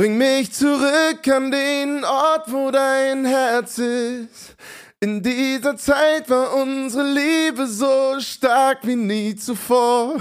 [0.00, 4.56] Bring mich zurück an den Ort, wo dein Herz ist.
[4.98, 10.16] In dieser Zeit war unsere Liebe so stark wie nie zuvor.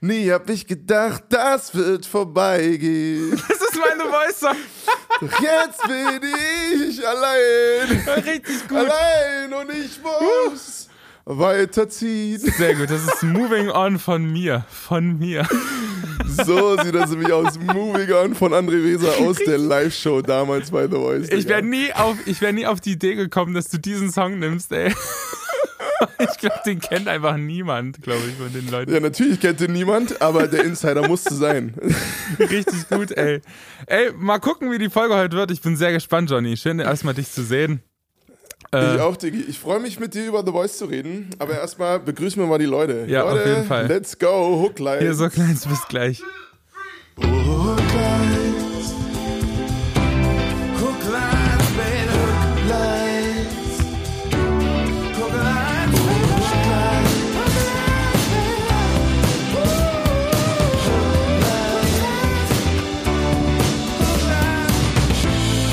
[0.00, 3.32] Nie hab ich gedacht, das wird vorbeigehen.
[3.32, 4.56] Das ist meine Voice.
[5.20, 6.22] Doch jetzt bin
[6.88, 8.08] ich allein.
[8.24, 8.78] Richtig gut.
[8.78, 10.88] Allein und ich muss
[11.24, 12.38] weiterziehen.
[12.38, 14.64] Sehr gut, das ist Moving On von mir.
[14.68, 15.46] Von mir.
[16.26, 17.58] So sieht das nämlich aus.
[17.58, 21.28] Moving On von André Weser aus der Live-Show damals bei The Voice.
[21.30, 24.38] Ich wäre nie, auf, ich wär nie auf die Idee gekommen, dass du diesen Song
[24.38, 24.94] nimmst, ey.
[26.18, 28.92] Ich glaube, den kennt einfach niemand, glaube ich, von den Leuten.
[28.92, 31.74] Ja, natürlich kennt ihn niemand, aber der Insider musste sein.
[32.38, 33.40] Richtig gut, ey.
[33.86, 35.52] Ey, mal gucken, wie die Folge heute wird.
[35.52, 36.56] Ich bin sehr gespannt, Johnny.
[36.56, 37.82] Schön, erstmal dich zu sehen.
[38.74, 39.42] Äh, Ich auch, Diggi.
[39.48, 42.58] Ich freue mich mit dir über The Voice zu reden, aber erstmal begrüßen wir mal
[42.58, 43.04] die Leute.
[43.06, 43.86] Ja, auf Leute, jeden Fall.
[43.86, 45.00] Let's go, Hookline.
[45.00, 46.22] hier so kleins, bis gleich.
[47.16, 47.42] Baby.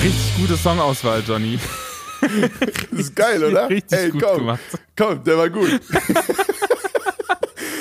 [0.03, 1.59] Richtig gute Songauswahl, Johnny.
[2.91, 3.69] Das ist geil, oder?
[3.69, 4.59] Richtig Ey, gut komm, gemacht.
[4.95, 5.79] komm, der war gut.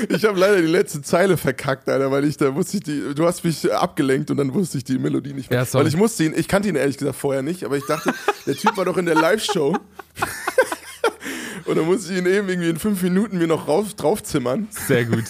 [0.08, 3.14] Ich habe leider die letzte Zeile verkackt, Alter, weil ich da musste ich die.
[3.16, 5.64] Du hast mich abgelenkt und dann wusste ich die Melodie nicht mehr.
[5.64, 8.14] Ja, weil ich musste ihn, ich kannte ihn ehrlich gesagt vorher nicht, aber ich dachte,
[8.46, 9.76] der Typ war doch in der Live-Show.
[11.64, 14.68] Und dann musste ich ihn eben irgendwie in fünf Minuten mir noch rauf, draufzimmern.
[14.70, 15.24] Sehr gut.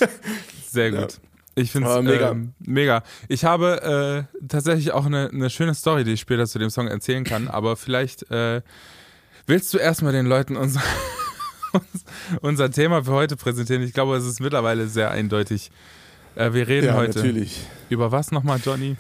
[0.71, 1.19] Sehr gut.
[1.57, 2.31] Ich finde es mega.
[2.31, 3.03] ähm, mega.
[3.27, 6.87] Ich habe äh, tatsächlich auch eine, eine schöne Story, die ich später zu dem Song
[6.87, 8.63] erzählen kann, aber vielleicht äh,
[9.49, 10.83] willst du erstmal den Leuten unser,
[11.73, 12.05] uns-
[12.41, 13.83] unser Thema für heute präsentieren.
[13.83, 15.71] Ich glaube, es ist mittlerweile sehr eindeutig.
[16.37, 17.61] Äh, wir reden Ja, heute natürlich.
[17.89, 18.97] über was nochmal, Johnny?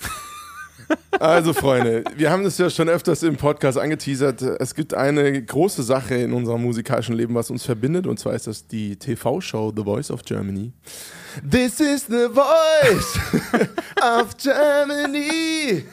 [1.20, 4.40] Also, Freunde, wir haben das ja schon öfters im Podcast angeteasert.
[4.40, 8.46] Es gibt eine große Sache in unserem musikalischen Leben, was uns verbindet, und zwar ist
[8.46, 10.72] das die TV-Show The Voice of Germany.
[11.50, 13.18] This is the voice
[14.02, 15.84] of Germany.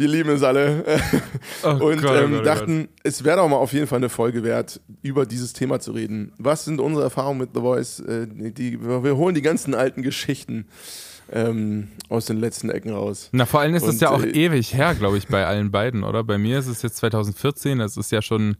[0.00, 0.82] Wir lieben es alle.
[1.62, 3.98] Oh und Gott, oh ähm, Gott, oh dachten, es wäre doch mal auf jeden Fall
[3.98, 6.32] eine Folge wert, über dieses Thema zu reden.
[6.38, 8.00] Was sind unsere Erfahrungen mit The Voice?
[8.00, 10.66] Äh, die, wir holen die ganzen alten Geschichten
[11.30, 13.28] ähm, aus den letzten Ecken raus.
[13.32, 16.02] Na, vor allem ist Und, ja auch äh, ewig her, glaube ich, bei allen beiden,
[16.02, 16.24] oder?
[16.24, 18.56] Bei mir ist es jetzt 2014, das ist ja schon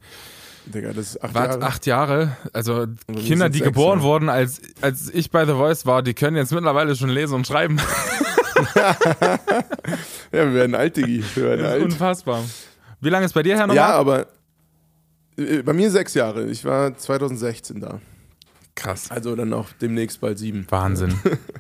[0.67, 1.63] Digga, das ist acht Jahre.
[1.63, 2.37] acht Jahre.
[2.53, 4.05] Also Kinder, die sechs, geboren ja.
[4.05, 7.47] wurden, als, als ich bei The Voice war, die können jetzt mittlerweile schon lesen und
[7.47, 7.79] schreiben.
[10.33, 11.25] Ja, wir werden alt, Digi.
[11.35, 11.83] Wir werden alt.
[11.83, 12.45] unfassbar.
[13.01, 13.77] Wie lange ist bei dir her nochmal?
[13.77, 14.27] Ja, aber
[15.37, 16.47] äh, bei mir sechs Jahre.
[16.47, 18.01] Ich war 2016 da.
[18.75, 19.11] Krass.
[19.11, 20.67] Also dann auch demnächst bald sieben.
[20.71, 21.15] Wahnsinn.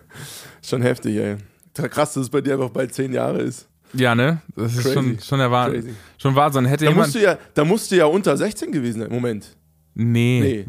[0.62, 1.36] Schon heftig, ey.
[1.74, 3.66] Krass, dass es bei dir einfach bald zehn Jahre ist.
[3.92, 4.40] Ja, ne?
[4.54, 4.94] Das ist Crazy.
[4.94, 5.96] schon, schon der Wahnsinn.
[6.18, 6.64] Schon Wahnsinn.
[6.66, 7.08] Hätte Da jemand.
[7.08, 9.10] musst, du ja, da musst du ja unter 16 gewesen sein.
[9.10, 9.56] Moment.
[9.94, 10.40] nee.
[10.40, 10.66] Nee.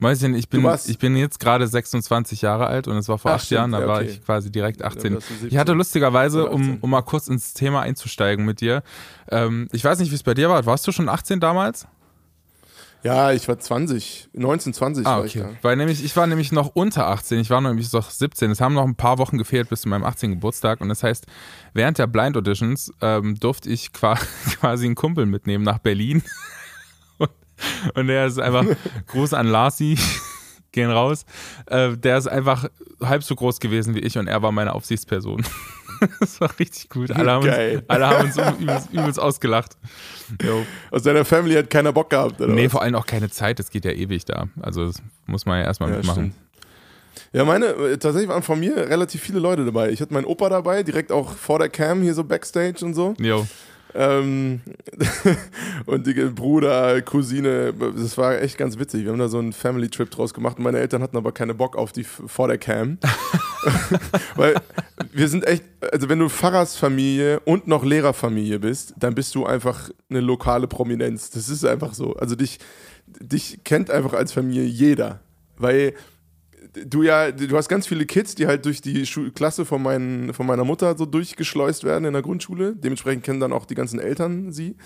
[0.00, 3.18] Weiß ich nicht, ich bin, ich bin jetzt gerade 26 Jahre alt und es war
[3.18, 4.08] vor Ach, acht stimmt, Jahren, da ja, war okay.
[4.10, 5.12] ich quasi direkt 18.
[5.12, 5.48] Ja, warst du 17.
[5.50, 6.78] ich hatte lustigerweise, um, 18.
[6.80, 8.82] um mal kurz ins Thema einzusteigen mit dir,
[9.30, 10.64] ähm, ich weiß nicht, wie es bei dir war.
[10.64, 11.86] Warst du schon 18 damals?
[13.02, 14.28] Ja, ich war 20.
[14.34, 15.48] 19, 20 Ah, war ich okay.
[15.52, 15.58] da.
[15.62, 18.50] Weil nämlich, ich war nämlich noch unter 18, ich war nämlich noch 17.
[18.50, 20.32] Es haben noch ein paar Wochen gefehlt bis zu meinem 18.
[20.32, 21.26] Geburtstag und das heißt,
[21.72, 24.14] während der Blind Auditions ähm, durfte ich qua
[24.60, 26.22] quasi einen Kumpel mitnehmen nach Berlin.
[27.94, 28.64] Und, der ist einfach,
[29.06, 29.98] Gruß an Larsi,
[30.72, 31.24] gehen raus.
[31.66, 32.68] Äh, der ist einfach
[33.02, 35.44] halb so groß gewesen wie ich und er war meine Aufsichtsperson.
[36.20, 37.10] das war richtig gut.
[37.10, 37.76] Alle haben, Geil.
[37.78, 39.76] uns, alle haben uns übelst, übelst ausgelacht.
[40.42, 40.64] Jo.
[40.90, 42.52] Aus deiner Family hat keiner Bock gehabt, oder?
[42.52, 42.72] Nee, was?
[42.72, 44.46] vor allem auch keine Zeit, das geht ja ewig da.
[44.60, 46.32] Also das muss man ja erstmal Ja, mitmachen.
[46.32, 46.34] stimmt.
[47.32, 49.90] Ja, meine, äh, tatsächlich waren von mir relativ viele Leute dabei.
[49.90, 53.14] Ich hatte meinen Opa dabei, direkt auch vor der Cam, hier so Backstage und so.
[53.18, 53.46] Jo.
[53.94, 54.60] Ähm,
[55.86, 59.04] und die Bruder, Cousine, das war echt ganz witzig.
[59.04, 61.76] Wir haben da so einen Family-Trip draus gemacht und meine Eltern hatten aber keine Bock
[61.76, 62.98] auf die vor der Cam.
[64.36, 64.54] Weil
[65.12, 69.90] wir sind echt, also wenn du Pfarrersfamilie und noch Lehrerfamilie bist, dann bist du einfach
[70.08, 71.30] eine lokale Prominenz.
[71.30, 72.14] Das ist einfach so.
[72.14, 72.58] Also dich,
[73.06, 75.20] dich kennt einfach als Familie jeder.
[75.56, 75.94] Weil
[76.72, 80.32] du ja, du hast ganz viele Kids, die halt durch die Schu Klasse von, meinen,
[80.34, 82.74] von meiner Mutter so durchgeschleust werden in der Grundschule.
[82.76, 84.76] Dementsprechend kennen dann auch die ganzen Eltern sie.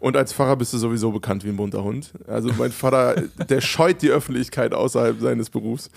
[0.00, 2.12] Und als Pfarrer bist du sowieso bekannt wie ein bunter Hund.
[2.26, 5.90] Also mein Vater, der scheut die Öffentlichkeit außerhalb seines Berufs.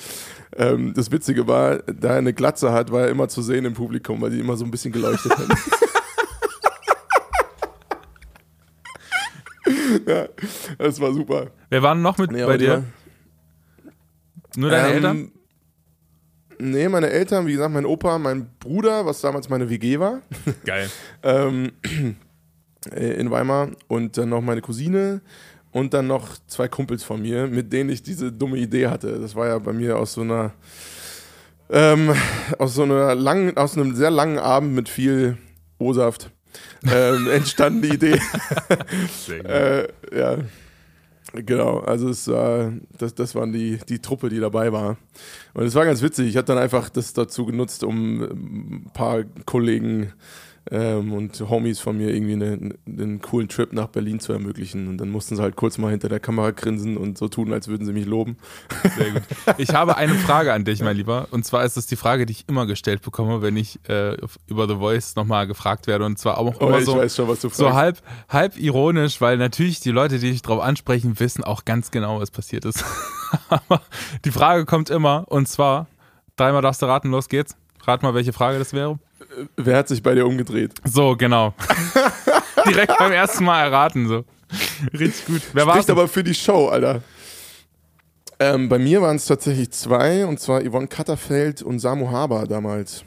[0.56, 3.74] Ähm, das Witzige war, da er eine Glatze hat, war er immer zu sehen im
[3.74, 5.48] Publikum, weil die immer so ein bisschen geleuchtet hat.
[10.08, 10.28] ja,
[10.78, 11.48] das war super.
[11.70, 12.84] Wer war noch mit Nee, bei dir?
[14.58, 15.32] Nur deine Ähm, Eltern?
[16.60, 20.22] Nee, meine Eltern, wie gesagt, mein Opa, mein Bruder, was damals meine WG war.
[20.66, 20.90] Geil.
[21.24, 21.72] ähm,
[22.92, 25.22] äh, in Weimar und dann noch meine Cousine
[25.72, 29.20] und dann noch zwei Kumpels von mir, mit denen ich diese dumme Idee hatte.
[29.20, 30.54] Das war ja bei mir aus so einer
[31.70, 32.14] ähm,
[32.60, 35.38] aus so einer langen, aus einem sehr langen Abend mit viel
[35.80, 36.30] O-Saft
[36.92, 38.20] ähm, entstanden die Idee.
[39.44, 40.38] äh, ja.
[41.36, 44.98] Genau, also es war, das, das waren die, die Truppe, die dabei war.
[45.54, 46.28] Und es war ganz witzig.
[46.28, 50.14] Ich habe dann einfach das dazu genutzt, um ein paar Kollegen
[50.72, 54.88] ähm, und Homies von mir irgendwie eine, einen coolen Trip nach Berlin zu ermöglichen.
[54.88, 57.68] Und dann mussten sie halt kurz mal hinter der Kamera grinsen und so tun, als
[57.68, 58.38] würden sie mich loben.
[58.98, 59.22] Sehr gut.
[59.58, 61.28] Ich habe eine Frage an dich, mein Lieber.
[61.32, 64.18] Und zwar ist es die Frage, die ich immer gestellt bekomme, wenn ich äh,
[64.48, 66.06] über The Voice nochmal gefragt werde.
[66.06, 69.92] Und zwar auch Oh, immer ich so, schon, so halb, halb ironisch, weil natürlich die
[69.92, 72.84] Leute, die dich drauf ansprechen, wissen auch ganz genau, was passiert ist.
[73.50, 73.82] Aber
[74.24, 75.88] die Frage kommt immer, und zwar,
[76.36, 77.56] dreimal darfst du raten, los geht's.
[77.84, 78.98] Rat mal, welche Frage das wäre.
[79.58, 80.74] Wer hat sich bei dir umgedreht?
[80.84, 81.54] So, genau.
[82.68, 84.24] Direkt beim ersten Mal erraten, so.
[84.94, 85.42] Richtig gut.
[85.54, 85.64] Wer?
[85.64, 87.02] Spricht aber für die Show, Alter.
[88.40, 93.04] Ähm, bei mir waren es tatsächlich zwei, und zwar Yvonne Katterfeld und Samu Haber damals.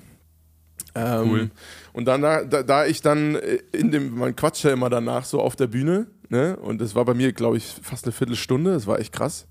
[0.94, 1.50] Ähm, Cool.
[1.92, 5.24] Und dann, da, da, da ich dann äh, in dem, man quatscht ja immer danach
[5.24, 6.56] so auf der Bühne, ne?
[6.56, 9.46] Und das war bei mir, glaube ich, fast eine Viertelstunde, das war echt krass.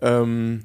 [0.00, 0.64] Ähm,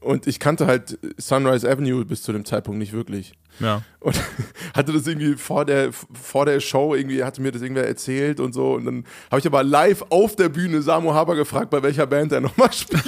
[0.00, 3.34] und ich kannte halt Sunrise Avenue bis zu dem Zeitpunkt nicht wirklich.
[3.58, 3.82] Ja.
[4.00, 4.18] Und
[4.74, 8.54] hatte das irgendwie vor der, vor der Show, irgendwie hatte mir das irgendwer erzählt und
[8.54, 8.74] so.
[8.74, 12.32] Und dann habe ich aber live auf der Bühne Samu Haber gefragt, bei welcher Band
[12.32, 13.04] er nochmal spielt.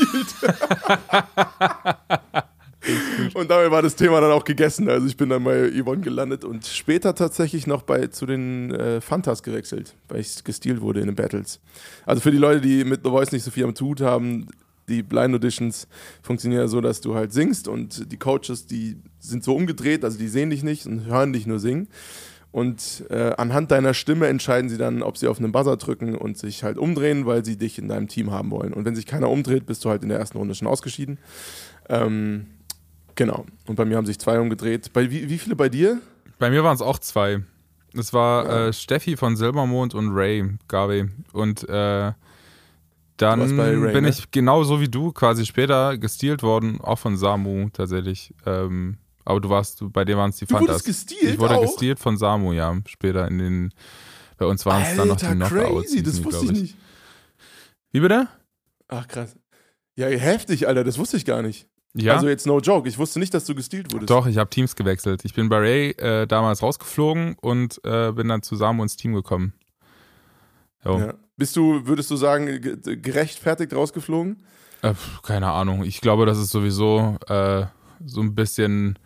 [3.35, 4.91] und damit war das Thema dann auch gegessen.
[4.91, 9.01] Also ich bin dann bei Yvonne gelandet und später tatsächlich noch bei, zu den äh,
[9.01, 11.59] Fantas gewechselt, weil ich gestealt wurde in den Battles.
[12.05, 14.49] Also für die Leute, die mit The Voice nicht so viel am Tut haben,
[14.89, 15.87] die Blind Auditions
[16.23, 20.19] funktionieren ja so, dass du halt singst und die Coaches, die sind so umgedreht, also
[20.19, 21.89] die sehen dich nicht und hören dich nur singen.
[22.51, 26.37] Und äh, anhand deiner Stimme entscheiden sie dann, ob sie auf einen Buzzer drücken und
[26.37, 28.75] sich halt umdrehen, weil sie dich in deinem Team haben wollen.
[28.75, 31.19] Und wenn sich keiner umdreht, bist du halt in der ersten Runde schon ausgeschieden.
[31.89, 32.47] Ähm,
[33.15, 33.47] genau.
[33.67, 34.93] Und bei mir haben sich zwei umgedreht.
[34.93, 36.01] Bei, wie, wie viele bei dir?
[36.39, 37.41] Bei mir waren es auch zwei.
[37.95, 38.67] Es war Ja.
[38.69, 41.09] äh, Steffi von Silbermond und Ray Garvey.
[41.33, 42.13] Und äh,
[43.23, 44.09] dann bin ne?
[44.09, 48.35] ich genauso wie du quasi später gestealt worden, auch von Samu tatsächlich.
[48.45, 50.85] Ähm, aber du warst, bei dir waren es die Du Fantas.
[50.85, 51.63] gestealt ich wurde auch?
[51.63, 52.77] gestealt von Samu, ja.
[52.87, 53.75] Später in den,
[54.37, 55.91] bei uns waren es dann noch die Knockouts.
[55.91, 56.77] crazy, das wusste ich glaub nicht.
[57.93, 58.29] Wie bitte?
[58.89, 59.37] Ach, krass.
[59.97, 61.69] Ja, heftig, Alter, das wusste ich gar nicht.
[61.95, 62.15] Ja.
[62.15, 64.11] Also jetzt no joke, ich wusste nicht, dass du gestealt wurdest.
[64.11, 65.25] Doch, ich habe Teams gewechselt.
[65.25, 69.13] Ich bin bei Ray äh, damals rausgeflogen und äh, bin dann zu Samu ins Team
[69.13, 69.53] gekommen.
[70.85, 70.99] Jo.
[70.99, 71.15] Ja.
[71.37, 74.45] Bist du, würdest du sagen, ge- gerechtfertigt rausgeflogen?
[74.83, 75.85] Äh, keine Ahnung.
[75.85, 77.67] Ich glaube, das ist sowieso äh,
[78.05, 78.99] so ein bisschen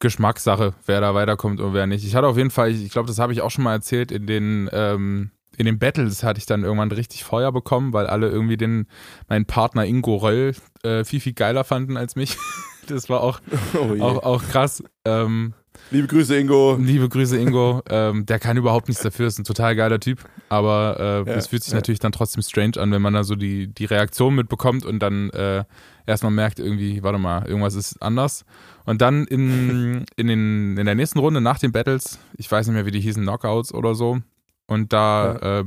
[0.00, 2.04] Geschmackssache, wer da weiterkommt und wer nicht.
[2.04, 4.26] Ich hatte auf jeden Fall, ich, glaube, das habe ich auch schon mal erzählt, in
[4.26, 8.56] den, ähm, in den Battles hatte ich dann irgendwann richtig Feuer bekommen, weil alle irgendwie
[8.56, 8.86] den,
[9.28, 12.36] meinen Partner Ingo Röll äh, viel, viel geiler fanden als mich.
[12.86, 13.40] Das war auch,
[13.72, 14.84] Oh auch, auch krass.
[15.06, 15.54] Ähm,
[15.90, 16.76] Liebe Grüße, Ingo.
[16.80, 17.82] Liebe Grüße, Ingo.
[17.88, 20.24] ähm, der kann überhaupt nichts dafür, ist ein total geiler Typ.
[20.48, 21.78] Aber äh, Ja, es fühlt sich ja.
[21.78, 25.30] natürlich dann trotzdem strange an, wenn man da so die, die Reaktion mitbekommt und dann
[25.30, 25.64] äh,
[26.06, 28.44] erstmal merkt, irgendwie, warte mal, irgendwas ist anders.
[28.84, 32.74] Und dann in, in, den, in der nächsten Runde nach den Battles, ich weiß nicht
[32.74, 34.20] mehr, wie die hießen, Knockouts oder so.
[34.66, 35.64] Und da äh,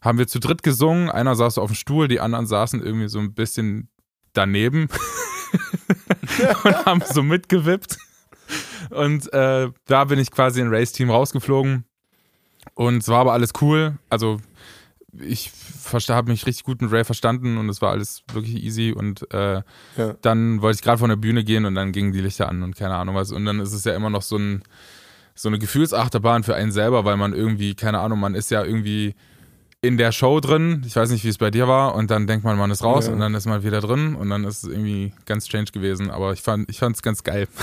[0.00, 1.10] haben wir zu dritt gesungen.
[1.10, 3.88] Einer saß auf dem Stuhl, die anderen saßen irgendwie so ein bisschen
[4.32, 4.88] daneben
[6.64, 7.98] und haben so mitgewippt.
[8.90, 11.84] Und äh, da bin ich quasi in Race Team rausgeflogen.
[12.74, 13.98] Und es war aber alles cool.
[14.08, 14.38] Also
[15.18, 15.50] ich
[16.08, 18.92] habe mich richtig gut mit Ray verstanden und es war alles wirklich easy.
[18.96, 19.62] Und äh,
[19.96, 20.14] Ja.
[20.22, 22.76] dann wollte ich gerade von der Bühne gehen und dann gingen die Lichter an und
[22.76, 23.32] keine Ahnung was.
[23.32, 24.62] Und dann ist es ja immer noch so, ein,
[25.34, 29.14] so eine Gefühlsachterbahn für einen selber, weil man irgendwie, keine Ahnung, man ist ja irgendwie
[29.82, 30.84] in der Show drin.
[30.86, 31.94] Ich weiß nicht, wie es bei dir war.
[31.94, 33.12] Und dann denkt man, man ist raus Ja.
[33.14, 36.10] und dann ist man wieder drin und dann ist es irgendwie ganz strange gewesen.
[36.10, 37.48] Aber ich fand ich es ganz geil.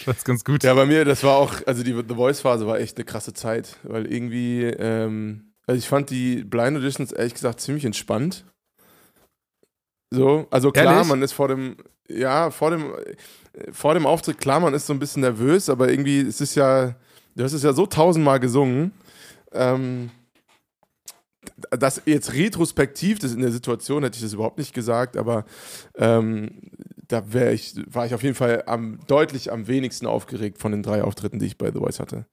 [0.00, 0.64] ich fand es ganz gut.
[0.64, 3.76] Ja, bei mir, das war auch, also die The Voice-Phase war echt eine krasse Zeit,
[3.82, 8.46] weil irgendwie, ähm, also ich fand die Blind Auditions ehrlich gesagt ziemlich entspannt.
[10.10, 11.08] So, also klar, Ehrlich?
[11.08, 11.76] man ist vor dem,
[12.08, 12.94] ja, vor dem,
[13.70, 16.96] vor dem Auftritt, klar, man ist so ein bisschen nervös, aber irgendwie, es ist ja,
[17.36, 18.92] du hast es ja so tausendmal gesungen,
[19.52, 20.10] ähm,
[21.70, 25.44] das jetzt retrospektiv, das in der Situation hätte ich das überhaupt nicht gesagt, aber
[25.96, 26.50] ähm,
[27.08, 31.02] da ich, war ich auf jeden Fall am, deutlich am wenigsten aufgeregt von den drei
[31.02, 32.26] Auftritten, die ich bei The Voice hatte.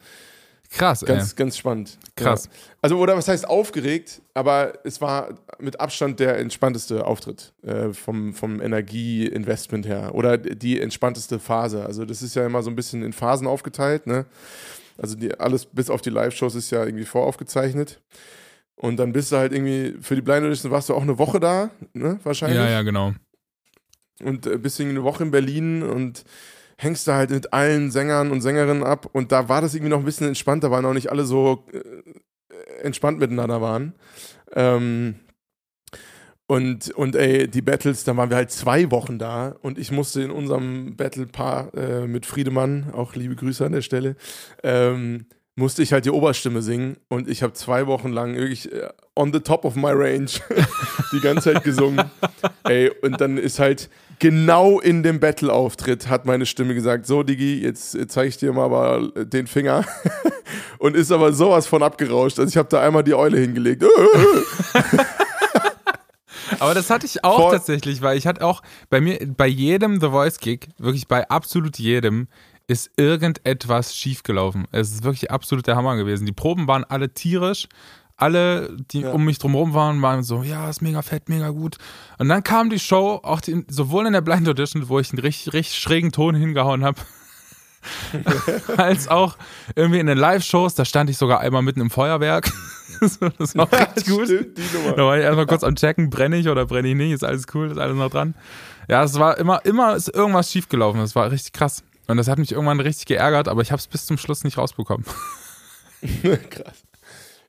[0.69, 1.35] Krass, Ganz, ey.
[1.37, 1.97] ganz spannend.
[2.17, 2.45] Krass.
[2.45, 2.51] Ja.
[2.81, 8.33] Also, oder was heißt aufgeregt, aber es war mit Abstand der entspannteste Auftritt äh, vom,
[8.33, 10.13] vom Energieinvestment her.
[10.13, 11.85] Oder die entspannteste Phase.
[11.85, 14.25] Also, das ist ja immer so ein bisschen in Phasen aufgeteilt, ne?
[14.97, 18.01] Also die, alles bis auf die Live-Shows ist ja irgendwie voraufgezeichnet.
[18.79, 21.39] Und dann bist du halt irgendwie, für die Blind Audition warst du auch eine Woche
[21.39, 22.19] da, ne?
[22.23, 22.59] Wahrscheinlich.
[22.59, 23.13] Ja, ja, genau.
[24.23, 26.23] Und äh, bist irgendwie eine Woche in Berlin und
[26.77, 29.09] hängst da halt mit allen Sängern und Sängerinnen ab.
[29.11, 32.83] Und da war das irgendwie noch ein bisschen entspannter, weil noch nicht alle so äh,
[32.83, 33.95] entspannt miteinander waren.
[34.53, 35.15] Ähm,
[36.45, 40.21] und, und ey, die Battles, da waren wir halt zwei Wochen da und ich musste
[40.21, 44.15] in unserem Battle-Paar äh, mit Friedemann, auch liebe Grüße an der Stelle,
[44.63, 45.25] ähm,
[45.57, 49.33] musste ich halt die Oberstimme singen und ich habe zwei Wochen lang wirklich äh, on
[49.33, 50.39] the top of my range
[51.11, 52.05] die ganze Zeit gesungen.
[52.63, 57.59] ey, und dann ist halt genau in dem Battle-Auftritt hat meine Stimme gesagt, so Digi,
[57.59, 59.83] jetzt zeige ich dir mal aber den Finger
[60.77, 62.37] und ist aber sowas von abgerauscht.
[62.37, 63.83] Also ich habe da einmal die Eule hingelegt.
[66.59, 67.51] Aber das hatte ich auch Voll.
[67.53, 68.61] tatsächlich, weil ich hatte auch
[68.91, 72.27] bei mir, bei jedem The Voice Gig, wirklich bei absolut jedem,
[72.67, 74.67] ist irgendetwas schiefgelaufen.
[74.71, 76.25] Es ist wirklich absolut der Hammer gewesen.
[76.25, 77.67] Die Proben waren alle tierisch.
[78.19, 79.11] Alle, die Ja.
[79.11, 81.77] um mich drumherum waren, waren so, ja, ist mega fett, mega gut.
[82.17, 85.19] Und dann kam die Show, auch die, sowohl in der Blind Audition, wo ich einen
[85.19, 86.99] richtig, richtig schrägen Ton hingehauen habe,
[88.77, 89.37] als auch
[89.75, 92.51] irgendwie in den Live-Shows, da stand ich sogar einmal mitten im Feuerwerk.
[92.99, 93.21] Das
[93.55, 94.25] war auch richtig gut.
[94.25, 94.57] Stimmt.
[94.95, 97.45] Da war ich erstmal kurz am Checken, brenne ich oder brenne ich nicht, ist alles
[97.53, 98.33] cool, ist alles noch dran.
[98.89, 101.83] Ja, es war immer, immer ist irgendwas schiefgelaufen, das war richtig krass.
[102.07, 104.57] Und das hat mich irgendwann richtig geärgert, aber ich habe es bis zum Schluss nicht
[104.57, 105.05] rausbekommen.
[106.49, 106.83] Krass.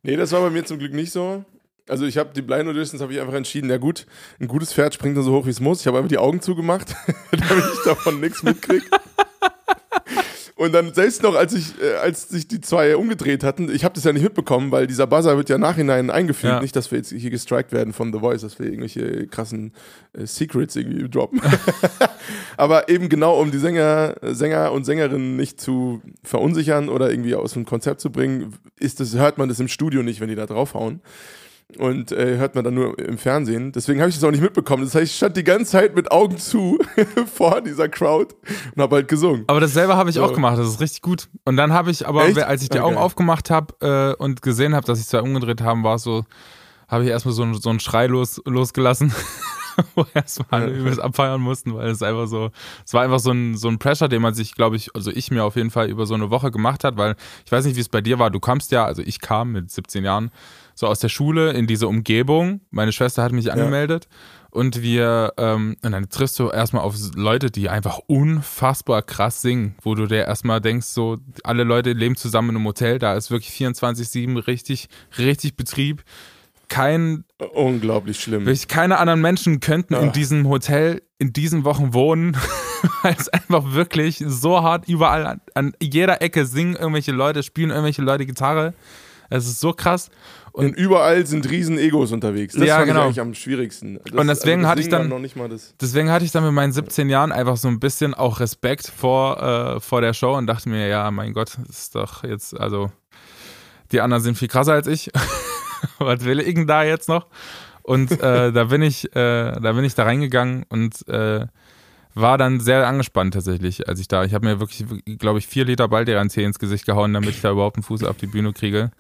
[0.02, 1.44] Nee, das war bei mir zum Glück nicht so.
[1.88, 4.06] Also ich habe die Blind Auditions habe ich einfach entschieden, ja gut,
[4.40, 5.80] ein gutes Pferd springt nur so hoch wie es muss.
[5.80, 6.94] Ich habe einfach die Augen zugemacht,
[7.30, 8.84] damit ich davon nichts mitkriege.
[10.58, 13.94] Und dann selbst noch, als ich, äh, als sich die zwei umgedreht hatten, ich habe
[13.94, 16.52] das ja nicht mitbekommen, weil dieser Buzzer wird ja nachhinein eingefügt.
[16.52, 16.60] Ja.
[16.60, 19.72] Nicht, dass wir jetzt hier gestrikt werden von The Voice, dass wir irgendwelche krassen
[20.14, 21.40] äh, Secrets irgendwie droppen.
[22.56, 27.52] Aber eben genau, um die Sänger, Sänger und Sängerinnen nicht zu verunsichern oder irgendwie aus
[27.52, 30.46] dem Konzept zu bringen, ist das, hört man das im Studio nicht, wenn die da
[30.46, 31.00] draufhauen.
[31.76, 33.72] Und äh, hört man dann nur im Fernsehen.
[33.72, 34.84] Deswegen habe ich das auch nicht mitbekommen.
[34.84, 36.78] Das heißt, ich stand die ganze Zeit mit Augen zu
[37.34, 38.34] vor dieser Crowd
[38.75, 39.44] und habe halt gesungen.
[39.48, 40.25] Aber dasselbe habe ich So.
[40.25, 41.28] auch gemacht, das ist richtig gut.
[41.44, 42.42] Und dann habe ich aber, Echt?
[42.42, 43.75] als ich die Ah, Augen aufgemacht habe
[44.18, 46.25] äh, und gesehen habe, dass sich zwei umgedreht haben, war es so,
[46.88, 49.12] habe ich erstmal so, einen- so einen Schrei los, losgelassen.
[49.94, 52.50] wo erstmal übelst abfeiern mussten, weil es einfach so,
[52.84, 55.30] es war einfach so ein, so ein Pressure, den man sich, glaube ich, also ich
[55.30, 57.14] mir auf jeden Fall über so eine Woche gemacht hat, weil
[57.46, 58.30] ich weiß nicht, wie es bei dir war.
[58.30, 60.32] Du kamst ja, also ich kam mit 17 Jahren
[60.78, 62.61] so aus der Schule in diese Umgebung.
[62.70, 64.06] Meine Schwester hat mich angemeldet
[64.50, 69.75] und wir, ähm, und dann triffst du erstmal auf Leute, die einfach unfassbar krass singen,
[69.82, 73.32] wo du dir erstmal denkst, so, alle Leute leben zusammen in einem Hotel, da ist
[73.32, 76.04] wirklich 24-7 richtig, richtig Betrieb.
[76.68, 78.47] Kein Unglaublich schlimm.
[78.47, 80.12] Wirklich keine anderen Menschen könnten in Ah.
[80.12, 82.37] diesem Hotel in diesen Wochen wohnen,
[83.02, 87.70] weil es einfach wirklich so hart überall an, an jeder Ecke singen irgendwelche Leute, spielen
[87.70, 88.75] irgendwelche Leute Gitarre.
[89.30, 90.11] Es ist so krass.
[90.58, 92.54] Und überall sind riesen Egos unterwegs.
[92.54, 93.00] Das Ja, genau.
[93.00, 94.00] ich eigentlich am schwierigsten.
[94.04, 95.74] Das, Und deswegen das hatte ich dann- noch nicht mal das.
[95.80, 99.40] Deswegen hatte ich dann mit meinen 17 Jahren einfach so ein bisschen auch Respekt vor,
[99.76, 102.90] äh, vor der Show und dachte mir, ja, mein Gott, das ist doch jetzt, also
[103.92, 105.10] die anderen sind viel krasser als ich.
[105.98, 107.26] Was will ich denn da jetzt noch?
[107.82, 111.46] Und äh, da bin ich, äh, da bin ich da reingegangen und äh,
[112.20, 114.25] war dann sehr angespannt tatsächlich, als ich da.
[114.25, 114.84] Ich habe mir wirklich,
[115.18, 118.16] glaube ich, vier Liter Baldrian-Tee ins Gesicht gehauen, damit ich da überhaupt einen Fuß auf
[118.16, 118.90] die Bühne kriege.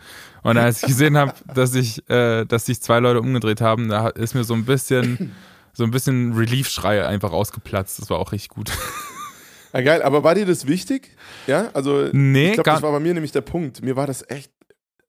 [0.42, 4.08] Und als ich gesehen habe, dass ich, äh, dass sich zwei Leute umgedreht haben, da
[4.08, 5.32] ist mir so ein bisschen,
[5.72, 8.00] so ein bisschen Relief-Schrei einfach ausgeplatzt.
[8.00, 8.70] Das war auch richtig gut.
[9.74, 11.10] Ja, geil, aber war dir das wichtig?
[11.46, 13.82] Ja, also Nee, ich glaube, das war bei mir nämlich der Punkt.
[13.82, 14.50] Mir war das echt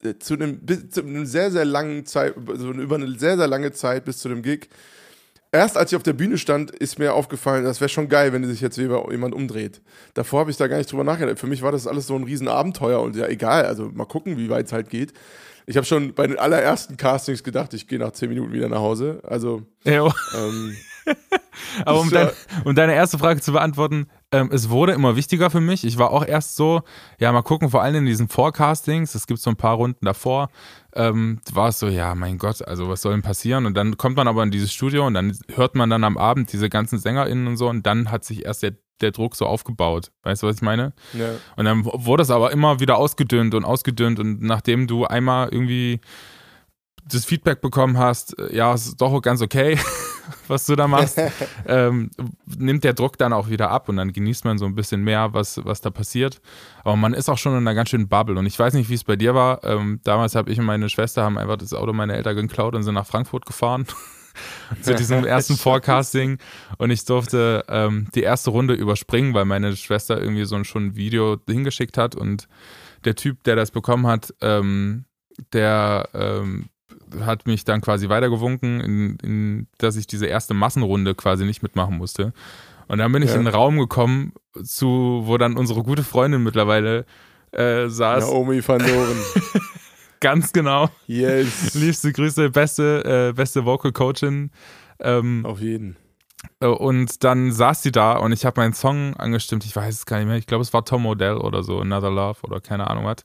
[0.03, 3.71] äh, zu einem, zu einem sehr, sehr langen Zeit, so über eine sehr, sehr lange
[3.71, 4.69] Zeit bis zu dem Gig.
[5.51, 8.45] Erst als ich auf der Bühne stand, ist mir aufgefallen, das wäre schon geil, wenn
[8.45, 9.81] sich jetzt jemand umdreht.
[10.13, 11.39] Davor habe ich da gar nicht drüber nachgedacht.
[11.39, 14.49] Für mich war das alles so ein Riesenabenteuer und ja, egal, also mal gucken, wie
[14.49, 15.11] weit es halt geht.
[15.65, 18.79] Ich habe schon bei den allerersten Castings gedacht, ich gehe nach zehn Minuten wieder nach
[18.79, 19.21] Hause.
[19.23, 19.63] Also,
[20.35, 20.75] ähm,
[21.85, 22.29] Aber um, dein,
[22.63, 25.83] um deine erste Frage zu beantworten, ähm, es wurde immer wichtiger für mich.
[25.83, 26.81] Ich war auch erst so,
[27.19, 30.49] ja, mal gucken, vor allem in diesen Forecastings, es gibt so ein paar Runden davor,
[30.93, 33.65] ähm, war es so, ja, mein Gott, also was soll denn passieren?
[33.65, 36.51] Und dann kommt man aber in dieses Studio und dann hört man dann am Abend
[36.53, 40.11] diese ganzen SängerInnen und so und dann hat sich erst der, der Druck so aufgebaut.
[40.23, 40.93] Weißt du, was ich meine?
[41.13, 41.29] ja.
[41.55, 46.01] Und dann wurde es aber immer wieder ausgedünnt und ausgedünnt und nachdem du einmal irgendwie
[47.13, 49.77] das Feedback bekommen hast, äh, ja, es ist doch ganz okay,
[50.47, 51.19] was du da machst,
[51.67, 52.11] ähm,
[52.45, 55.33] nimmt der Druck dann auch wieder ab und dann genießt man so ein bisschen mehr,
[55.33, 56.41] was, was da passiert.
[56.83, 58.95] Aber man ist auch schon in einer ganz schönen Bubble und ich weiß nicht, wie
[58.95, 59.63] es bei dir war.
[59.63, 62.83] Ähm, damals habe ich und meine Schwester haben einfach das Auto meiner Eltern geklaut und
[62.83, 63.85] sind nach Frankfurt gefahren.
[64.81, 66.37] zu diesem ersten Forecasting
[66.77, 70.87] und ich durfte ähm, die erste Runde überspringen, weil meine Schwester irgendwie so ein, schon
[70.87, 72.47] ein Video hingeschickt hat und
[73.03, 75.05] der Typ, der das bekommen hat, ähm,
[75.53, 76.69] der ähm,
[77.21, 81.97] hat mich dann quasi weitergewunken, in, in, dass ich diese erste Massenrunde quasi nicht mitmachen
[81.97, 82.33] musste.
[82.87, 83.35] Und dann bin ich ja.
[83.35, 87.05] in einen Raum gekommen, zu, wo dann unsere gute Freundin mittlerweile
[87.51, 88.25] äh, saß.
[88.25, 89.17] Naomi van Doren.
[90.19, 90.89] Ganz genau.
[91.07, 91.75] Yes.
[91.75, 94.51] Liebste Grüße, beste, äh, beste Vocal Coachin.
[94.99, 95.95] Ähm, Auf jeden.
[96.59, 99.65] Äh, und dann saß sie da und ich habe meinen Song angestimmt.
[99.65, 100.37] Ich weiß es gar nicht mehr.
[100.37, 103.23] Ich glaube, es war Tom Odell oder so, Another Love oder keine Ahnung was.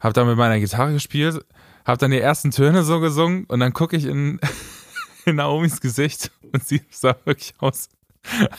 [0.00, 1.44] Hab dann mit meiner Gitarre gespielt,
[1.86, 4.40] hab dann die ersten Töne so gesungen und dann gucke ich in,
[5.24, 7.88] in Naomis Gesicht und sie sah wirklich aus,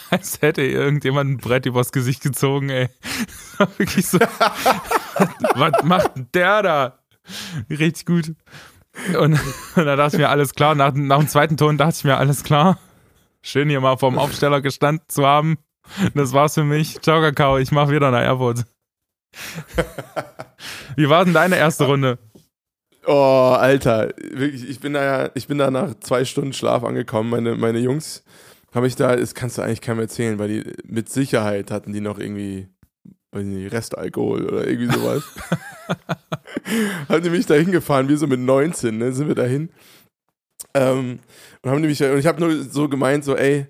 [0.10, 2.90] als hätte irgendjemand ein Brett übers Gesicht gezogen, ey.
[3.78, 4.20] Wirklich so.
[5.56, 7.00] was macht der da?
[7.70, 8.34] Richtig gut.
[9.20, 9.34] Und,
[9.76, 10.76] und da dachte ich mir, alles klar.
[10.76, 12.80] Nach, nach dem zweiten Ton dachte ich mir, alles klar.
[13.42, 15.58] Schön hier mal vorm Aufsteller gestanden zu haben.
[16.14, 17.02] Das war's für mich.
[17.02, 17.58] Ciao, Kakao.
[17.58, 18.66] Ich mach wieder nach Airport.
[20.96, 22.18] Wie war denn deine erste Runde?
[23.10, 24.10] Oh, Alter.
[24.18, 27.30] Wirklich, ich bin da ja, ich bin da nach zwei Stunden Schlaf angekommen.
[27.30, 28.24] Meine, meine Jungs
[28.74, 32.02] habe ich da, das kannst du eigentlich keinem erzählen, weil die mit Sicherheit hatten die
[32.02, 32.68] noch irgendwie
[33.34, 35.24] nicht, Restalkohol oder irgendwie sowas.
[37.10, 39.70] haben die mich da hingefahren, wir so mit 19, ne, sind wir dahin.
[40.74, 41.20] Ähm,
[41.62, 43.68] und haben die mich, und ich habe nur so gemeint, so, ey,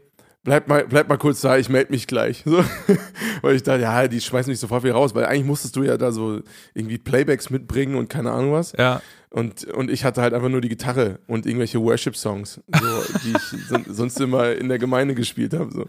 [0.48, 2.44] bleib mal, bleib mal kurz da, ich melde mich gleich.
[2.46, 2.64] So,
[3.42, 5.98] weil ich dachte, ja, die schmeißen mich sofort wieder raus, weil eigentlich musstest du ja
[5.98, 6.40] da so
[6.74, 8.72] irgendwie Playbacks mitbringen und keine Ahnung was.
[8.78, 9.02] Ja.
[9.30, 13.86] Und, und ich hatte halt einfach nur die Gitarre und irgendwelche Worship-Songs, so, die ich
[13.94, 15.70] sonst immer in der Gemeinde gespielt habe.
[15.72, 15.86] So.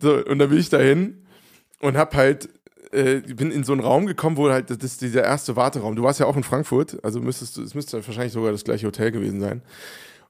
[0.00, 0.24] so.
[0.24, 1.24] und dann bin ich dahin
[1.78, 2.48] und hab halt
[2.90, 5.94] äh, bin in so einen Raum gekommen, wo halt das ist dieser erste Warteraum.
[5.94, 8.88] Du warst ja auch in Frankfurt, also müsstest du, es müsste wahrscheinlich sogar das gleiche
[8.88, 9.62] Hotel gewesen sein.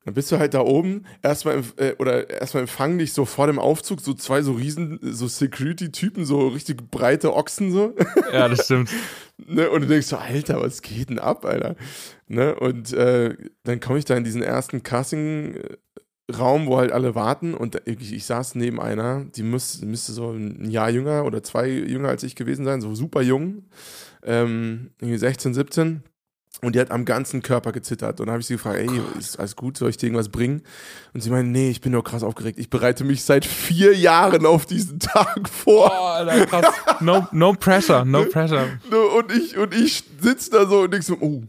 [0.04, 3.58] Dann bist du halt da oben, erstmal äh, oder erstmal empfangen dich so vor dem
[3.58, 7.94] Aufzug so zwei so riesen so Security-Typen, so richtig breite Ochsen so.
[8.32, 8.90] Ja, das stimmt.
[9.38, 9.70] ne?
[9.70, 11.76] Und du denkst so, Alter, was geht denn ab, Alter?
[12.28, 12.54] Ne?
[12.54, 15.58] Und äh, dann komme ich da in diesen ersten Casting
[16.32, 20.30] Raum, wo halt alle warten und ich, ich saß neben einer, die müß, müsste so
[20.30, 23.64] ein Jahr jünger oder zwei jünger als ich gewesen sein, so super jung,
[24.22, 26.02] ähm, irgendwie 16, 17.
[26.64, 28.20] Und die hat am ganzen Körper gezittert.
[28.20, 29.16] Und dann habe ich sie gefragt, ey, Gott.
[29.18, 30.62] ist alles gut, soll ich dir irgendwas bringen?
[31.12, 32.58] Und sie meinte, nee, ich bin nur krass aufgeregt.
[32.58, 35.92] Ich bereite mich seit vier Jahren auf diesen Tag vor.
[35.94, 36.74] Oh, Alter, krass.
[37.00, 38.78] No, no pressure, no pressure.
[38.90, 41.42] Und ich, und ich sitze da so und denk so, oh,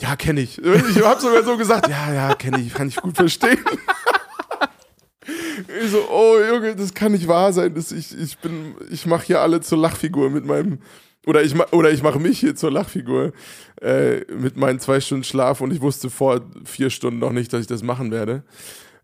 [0.00, 0.58] ja, kenne ich.
[0.58, 3.58] Ich habe sogar so gesagt, ja, ja, kenne ich, kann ich gut verstehen.
[5.82, 7.74] Ich so, oh Junge, das kann nicht wahr sein.
[7.74, 10.80] Das, ich ich bin, ich mache hier alle zur Lachfigur mit meinem,
[11.28, 13.32] oder ich, oder ich mache mich hier zur Lachfigur
[13.82, 17.60] äh, mit meinen zwei Stunden Schlaf und ich wusste vor vier Stunden noch nicht, dass
[17.60, 18.44] ich das machen werde.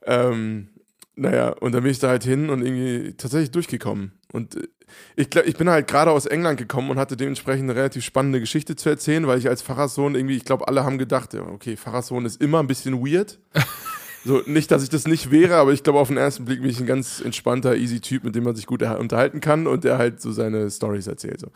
[0.07, 0.69] Ähm,
[1.17, 4.13] naja, und dann bin ich da halt hin und irgendwie tatsächlich durchgekommen.
[4.33, 4.69] Und äh,
[5.17, 8.41] ich, glaub, ich bin halt gerade aus England gekommen und hatte dementsprechend eine relativ spannende
[8.41, 12.25] Geschichte zu erzählen, weil ich als Pfarrerssohn irgendwie, ich glaube, alle haben gedacht, okay, Pfarrerssohn
[12.25, 13.39] ist immer ein bisschen weird.
[14.25, 16.71] So, nicht, dass ich das nicht wäre, aber ich glaube, auf den ersten Blick bin
[16.71, 19.99] ich ein ganz entspannter, easy Typ, mit dem man sich gut unterhalten kann und der
[19.99, 21.41] halt so seine Stories erzählt.
[21.41, 21.49] So.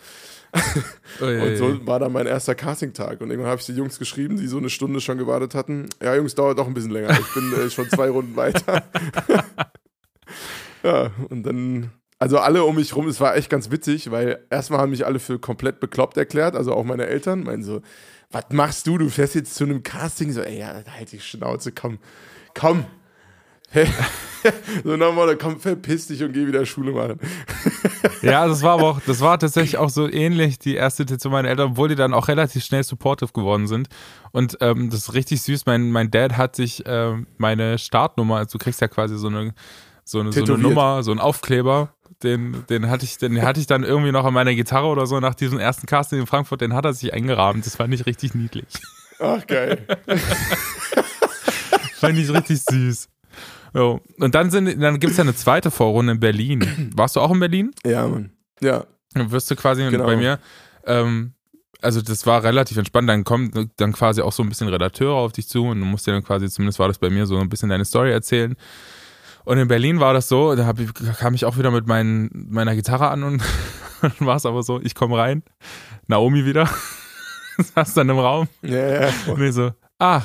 [1.21, 3.23] Oh, und so war dann mein erster Casting-Tag.
[3.23, 5.89] Und irgendwann habe ich die Jungs geschrieben, die so eine Stunde schon gewartet hatten.
[6.03, 7.11] Ja, Jungs, dauert doch ein bisschen länger.
[7.19, 8.85] Ich bin äh, schon zwei Runden weiter.
[10.83, 14.81] ja, und dann also alle um mich rum, es war echt ganz witzig, weil erstmal
[14.81, 17.81] haben mich alle für komplett bekloppt erklärt, also auch meine Eltern meinen so,
[18.31, 18.99] was machst du?
[18.99, 21.99] Du fährst jetzt zu einem Casting, so, ey, ja, halt die Schnauze, komm,
[22.59, 22.85] komm.
[24.85, 27.21] so nochmal, komm, verpiss dich und geh wieder Schule machen.
[28.23, 31.44] ja, das war aber auch, das war tatsächlich auch so ähnlich, die erste zu meinen
[31.44, 33.88] Eltern, obwohl die dann auch relativ schnell supportive geworden sind.
[34.33, 35.66] Und ähm, das ist richtig süß.
[35.66, 39.55] Mein, mein Dad hat sich äh, meine Startnummer, also du kriegst ja quasi so eine,
[40.05, 43.68] so eine, so eine Nummer, so einen Aufkleber den, den hatte ich, den hatte ich
[43.68, 46.75] dann irgendwie noch an meiner Gitarre oder so nach diesem ersten Casting in Frankfurt, den
[46.75, 47.64] hat er sich eingerahmt.
[47.64, 48.66] Das fand ich richtig niedlich.
[49.21, 49.87] Ach, geil.
[52.01, 53.09] fand ich richtig süß.
[53.75, 54.01] Jo.
[54.19, 56.91] Und dann, sind, dann gibt es ja eine zweite Vorrunde in Berlin.
[56.97, 57.71] Warst du auch in Berlin?
[57.85, 58.31] Ja, Mann.
[58.61, 58.85] Ja.
[59.15, 60.05] Dann wirst du quasi genau.
[60.05, 60.39] bei mir.
[60.87, 61.35] Ähm,
[61.81, 63.09] also das war relativ entspannt.
[63.09, 66.07] Dann kommen dann quasi auch so ein bisschen Redakteure auf dich zu und du musst
[66.07, 68.57] dir dann quasi, zumindest war das bei mir, so ein bisschen deine Story erzählen.
[69.45, 72.75] Und in Berlin war das so, da ich, kam ich auch wieder mit mein, meiner
[72.75, 73.43] Gitarre an und
[74.03, 75.43] dann war es aber so, ich komme rein,
[76.07, 76.69] Naomi wieder,
[77.75, 78.49] saß dann im Raum.
[78.63, 79.13] Ja, ja.
[79.27, 80.23] Und ich so, ah,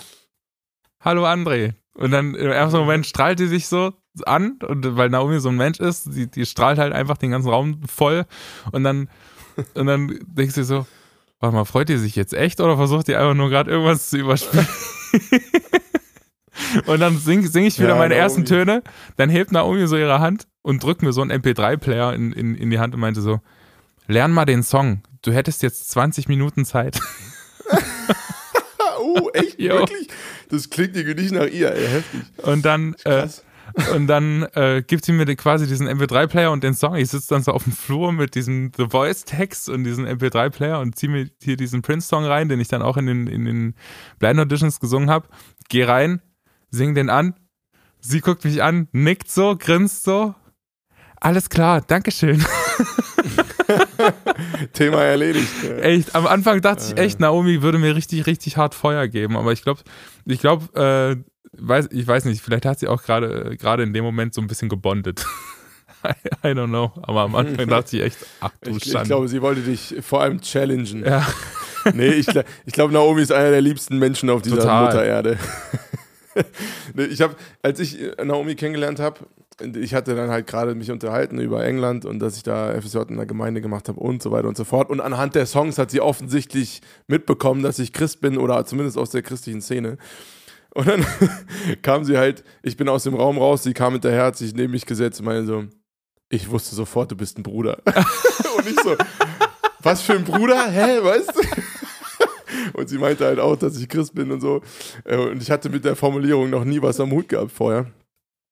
[1.04, 1.74] hallo André.
[1.96, 3.94] Und dann im ersten Moment strahlt die sich so
[4.26, 7.50] an, und weil Naomi so ein Mensch ist, die, die strahlt halt einfach den ganzen
[7.50, 8.26] Raum voll.
[8.72, 9.10] Und dann,
[9.76, 10.86] und dann denkst du so,
[11.40, 14.18] warte mal, freut die sich jetzt echt oder versucht die einfach nur gerade irgendwas zu
[14.18, 14.68] überspielen?
[16.86, 18.22] und dann singe sing ich wieder Ja, meine Naomi.
[18.22, 18.82] ersten Töne,
[19.18, 22.70] dann hebt Naomi so ihre Hand und drückt mir so einen MP3-Player in, in, in
[22.70, 23.40] die Hand und meinte so,
[24.08, 25.04] lern mal den Song.
[25.22, 27.00] Du hättest jetzt 20 Minuten Zeit.
[29.00, 29.60] oh, echt?
[29.60, 29.80] Jo.
[29.80, 30.08] Wirklich?
[30.54, 32.22] Das klingt irgendwie nicht nach ihr, ey, heftig.
[32.44, 33.28] Und dann, äh,
[33.96, 36.94] und dann äh, gibt sie mir quasi diesen MP3-Player und den Song.
[36.94, 40.96] Ich sitze dann so auf dem Flur mit diesem The Voice-Text und diesem MP3-Player und
[40.96, 43.74] ziehe mir hier diesen Prince-Song rein, den ich dann auch in den, in den
[44.20, 45.28] Blind Auditions gesungen habe.
[45.70, 46.22] Geh rein,
[46.70, 47.34] sing den an.
[48.00, 50.36] Sie guckt mich an, nickt so, grinst so.
[51.20, 52.46] Alles klar, Dankeschön.
[54.72, 55.48] Thema erledigt.
[55.82, 59.38] Echt, am Anfang dachte ich echt, Naomi würde mir richtig, richtig hart Feuer geben.
[59.38, 59.82] Aber ich glaube,
[60.26, 61.24] ich glaube, äh,
[61.58, 64.48] weiß, ich weiß nicht, vielleicht hat sie auch gerade gerade in dem Moment so ein
[64.48, 65.26] bisschen gebondet.
[66.06, 66.92] I, I don't know.
[67.02, 70.22] Aber am Anfang dachte ich echt, ach du Ich, ich glaube, sie wollte dich vor
[70.22, 71.06] allem challengen.
[71.06, 71.26] ja,
[71.94, 72.28] Nee, ich,
[72.66, 74.86] ich glaube, Naomi ist einer der liebsten Menschen auf dieser Total.
[74.86, 75.38] Mutter Erde.
[75.72, 75.93] nee,
[76.98, 79.22] ich habe, als ich äh, Naomi kennengelernt habe,
[79.76, 83.18] ich hatte dann halt gerade mich unterhalten über England und dass ich da FSJ in
[83.18, 84.90] der Gemeinde gemacht habe und so weiter und so fort.
[84.90, 89.12] Und anhand der Songs hat sie offensichtlich mitbekommen, dass ich Christ bin oder zumindest aus
[89.12, 89.98] der christlichen Szene.
[90.74, 91.06] Und dann
[91.82, 94.72] kam sie halt, ich bin aus dem Raum raus, sie kam hinterher, hat sich neben
[94.72, 95.66] mich gesetzt und meinte so,
[96.30, 97.80] ich wusste sofort, du bist ein Bruder.
[98.58, 98.96] und ich so,
[99.82, 100.68] was für ein Bruder?
[100.70, 101.42] Hä, weißt du?
[102.74, 104.62] Und sie meinte halt auch, dass ich Christ bin und so.
[105.06, 107.88] Äh, Und ich hatte mit der Formulierung noch nie was am Hut gehabt vorher.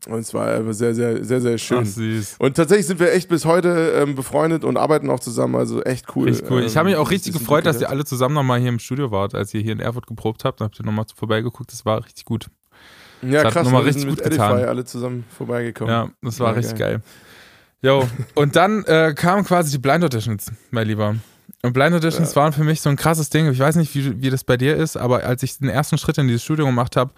[0.08, 1.86] Und es war einfach sehr, sehr, sehr, sehr ach, schön.
[1.86, 2.38] süß.
[2.40, 5.56] Und tatsächlich sind wir echt bis heute ähm, befreundet und arbeiten auch zusammen.
[5.56, 6.28] Also echt cool.
[6.28, 6.64] Richtig cool.
[6.64, 8.80] Ich habe mich Ähm, auch richtig das gefreut, dass ihr alle zusammen nochmal hier im
[8.80, 10.60] Studio wart, als ihr hier in Erfurt geprobt habt.
[10.60, 11.72] Dann habt ihr nochmal vorbeigeguckt.
[11.72, 12.48] Das war richtig gut.
[13.22, 13.66] Ja, Das krass.
[13.66, 14.66] nochmal richtig sind gut mit Edify getan.
[14.70, 15.94] alle zusammen vorbeigekommen.
[15.94, 17.02] Ja, das war Ja, richtig geil.
[17.84, 21.16] Jo, und dann äh, kamen quasi die Blind Auditions, mein Lieber.
[21.64, 23.52] Und Blind Auditions waren für mich so ein krasses Ding.
[23.52, 26.18] Ich weiß nicht, wie, wie das bei dir ist, aber als ich den ersten Schritt
[26.18, 27.12] in dieses Studio gemacht habe,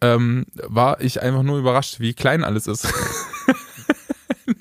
[0.00, 2.86] ähm, war ich einfach nur überrascht, wie klein alles ist.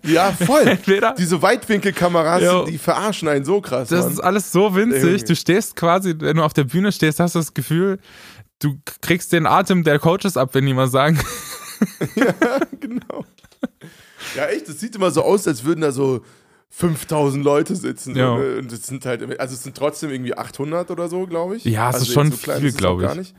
[0.03, 0.67] Ja, voll.
[0.67, 2.65] Entweder Diese Weitwinkelkameras, Jo.
[2.65, 3.89] die verarschen einen so krass.
[3.89, 4.13] das Mann.
[4.13, 5.23] ist alles so winzig.
[5.25, 7.99] Du stehst quasi, wenn du auf der Bühne stehst, hast du das Gefühl,
[8.59, 11.19] du kriegst den Atem der Coaches ab, wenn die mal sagen.
[12.15, 12.33] ja,
[12.79, 13.25] genau.
[14.35, 16.23] Ja, echt, es sieht immer so aus, als würden da so
[16.69, 18.15] 5000 Leute sitzen.
[18.15, 18.37] Ja.
[18.37, 18.57] So, ne?
[18.59, 21.65] Und es sind halt, also es sind trotzdem irgendwie 800 oder so, glaube ich.
[21.65, 23.07] Ja, es also ist schon jetzt klein viel, ist es auch glaub ich.
[23.07, 23.35] Gar nicht.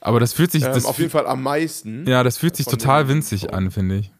[0.00, 2.06] Aber das fühlt sich, Ähm, das auf jeden Fall am meisten.
[2.06, 4.12] ja, das fühlt sich total winzig an, finde ich.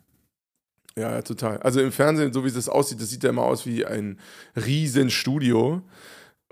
[0.97, 1.59] Ja, ja, total.
[1.59, 4.19] Also im Fernsehen, so wie es aussieht, das sieht ja immer aus wie ein
[4.57, 5.83] riesen Studio.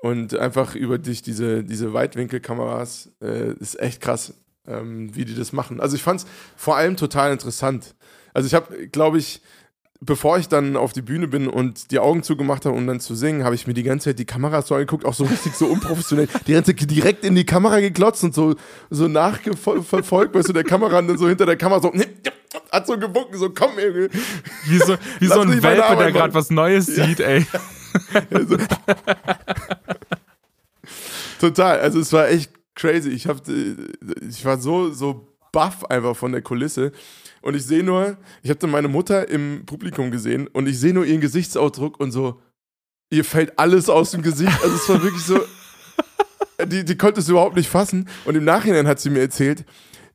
[0.00, 4.32] Und einfach über dich diese, diese Weitwinkelkameras äh, ist echt krass,
[4.66, 5.80] ähm, wie die das machen.
[5.80, 7.96] Also ich fand es vor allem total interessant.
[8.32, 9.42] Also ich habe, glaube ich,
[10.00, 13.14] bevor ich dann auf die Bühne bin und die Augen zugemacht habe, um dann zu
[13.14, 15.66] singen, habe ich mir die ganze Zeit die Kameras so angeguckt, auch so richtig so
[15.66, 16.28] unprofessionell.
[16.46, 18.54] Die ganze Zeit direkt in die Kamera geglotzt und so,
[18.90, 21.92] so nachverfolgt, weißt du, der Kamera und dann so hinter der Kamera so,
[22.72, 24.08] hat so gewunken, so komm, Junge.
[24.66, 27.44] Wie so, wie so ein Welpe, der gerade was Neues sieht, ey.
[31.40, 33.10] Total, also es war echt crazy.
[33.10, 33.74] Ich, hab, äh,
[34.28, 36.92] ich war so, so baff einfach von der Kulisse.
[37.42, 40.92] Und ich sehe nur, ich habe dann meine Mutter im Publikum gesehen und ich sehe
[40.92, 42.40] nur ihren Gesichtsausdruck und so,
[43.10, 44.56] ihr fällt alles aus dem Gesicht.
[44.62, 45.40] Also es war wirklich so,
[46.66, 48.08] die, die konnte es überhaupt nicht fassen.
[48.24, 49.64] Und im Nachhinein hat sie mir erzählt,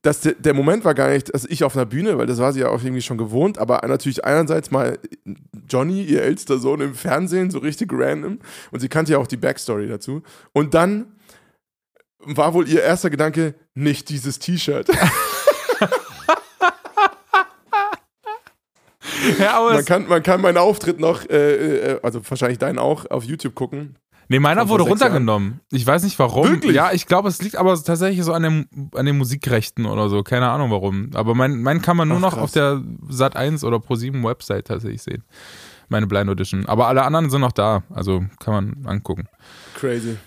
[0.01, 2.51] dass der, der Moment war gar nicht, dass ich auf einer Bühne, weil das war
[2.51, 4.99] sie ja auch irgendwie schon gewohnt, aber natürlich einerseits mal
[5.69, 8.39] Johnny, ihr ältester Sohn, im Fernsehen, so richtig random.
[8.71, 10.21] Und sie kannte ja auch die Backstory dazu.
[10.51, 11.13] Und dann
[12.19, 14.89] war wohl ihr erster Gedanke, nicht dieses T-Shirt.
[19.39, 23.09] Ja, aber Man kann, man kann meinen Auftritt noch, äh, äh, also wahrscheinlich deinen auch,
[23.09, 23.95] auf YouTube gucken.
[24.27, 25.59] nee, meiner wurde runtergenommen.
[25.71, 26.49] Ich weiß nicht warum.
[26.49, 26.75] Wirklich?
[26.75, 30.23] Ja, ich glaube, es liegt aber tatsächlich so an, dem, an den Musikrechten oder so.
[30.23, 31.11] Keine Ahnung warum.
[31.13, 32.43] Aber mein, mein kann man nur Ach, noch krass.
[32.43, 35.23] auf der Sat1 oder Pro7 Website tatsächlich sehen.
[35.89, 36.65] Meine Blind Audition.
[36.65, 37.83] Aber alle anderen sind noch da.
[37.93, 39.27] Also kann man angucken.
[39.75, 40.17] Crazy.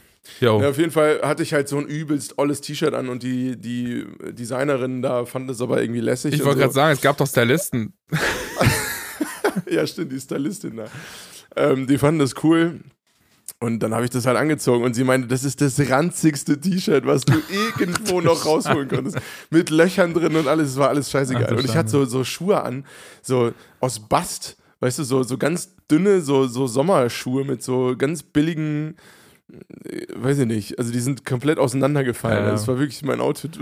[0.40, 3.56] Ja, auf jeden Fall hatte ich halt so ein übelst olles T-Shirt an und die,
[3.56, 6.34] die Designerin da fand es aber irgendwie lässig.
[6.34, 6.60] Ich wollte so.
[6.62, 7.94] gerade sagen, es gab doch Stylisten.
[9.70, 10.86] ja, stimmt, die Stylistin da.
[11.56, 12.80] Ähm, die fanden das cool.
[13.58, 17.06] Und dann habe ich das halt angezogen und sie meinte, das ist das ranzigste T-Shirt,
[17.06, 17.34] was du
[17.78, 19.18] irgendwo noch rausholen konntest.
[19.50, 21.54] Mit Löchern drin und alles, es war alles scheißegal.
[21.54, 22.84] Und ich hatte so, so Schuhe an,
[23.22, 28.22] so aus Bast, weißt du, so, so ganz dünne, so, so Sommerschuhe mit so ganz
[28.22, 28.96] billigen
[29.84, 32.44] äh, weiß ich nicht, also die sind komplett auseinandergefallen.
[32.44, 32.50] Ja.
[32.50, 33.58] Das war wirklich mein Outfit.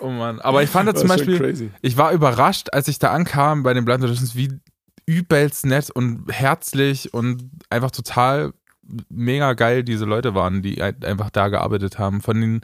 [0.00, 0.40] Oh Mann.
[0.40, 1.70] Aber ich fand das zum Beispiel, crazy.
[1.82, 4.60] ich war überrascht, als ich da ankam bei den Blind Auditions, wie
[5.06, 8.52] übelst nett und herzlich und einfach total
[9.08, 12.20] mega geil diese Leute waren, die ein- einfach da gearbeitet haben.
[12.20, 12.60] Von den,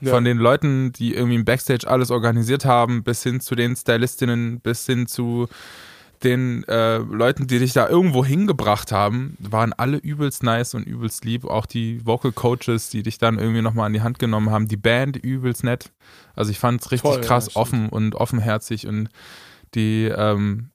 [0.00, 0.12] Ja.
[0.12, 4.60] von den Leuten, die irgendwie im Backstage alles organisiert haben, bis hin zu den Stylistinnen,
[4.60, 5.48] bis hin zu
[6.22, 11.24] den äh, Leuten, die dich da irgendwo hingebracht haben, waren alle übelst nice und übelst
[11.24, 11.46] lieb.
[11.46, 14.68] Auch die Vocal Coaches, die dich dann irgendwie nochmal an die Hand genommen haben.
[14.68, 15.90] Die Band übelst nett.
[16.36, 17.56] Also ich fand es richtig Voll, ja, krass stimmt.
[17.56, 19.08] offen und offenherzig und
[19.74, 20.70] die, ähm,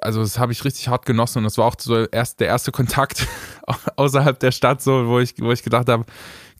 [0.00, 2.72] also das habe ich richtig hart genossen und das war auch so erst der erste
[2.72, 3.26] Kontakt
[3.96, 6.04] außerhalb der Stadt, so wo ich, wo ich gedacht habe,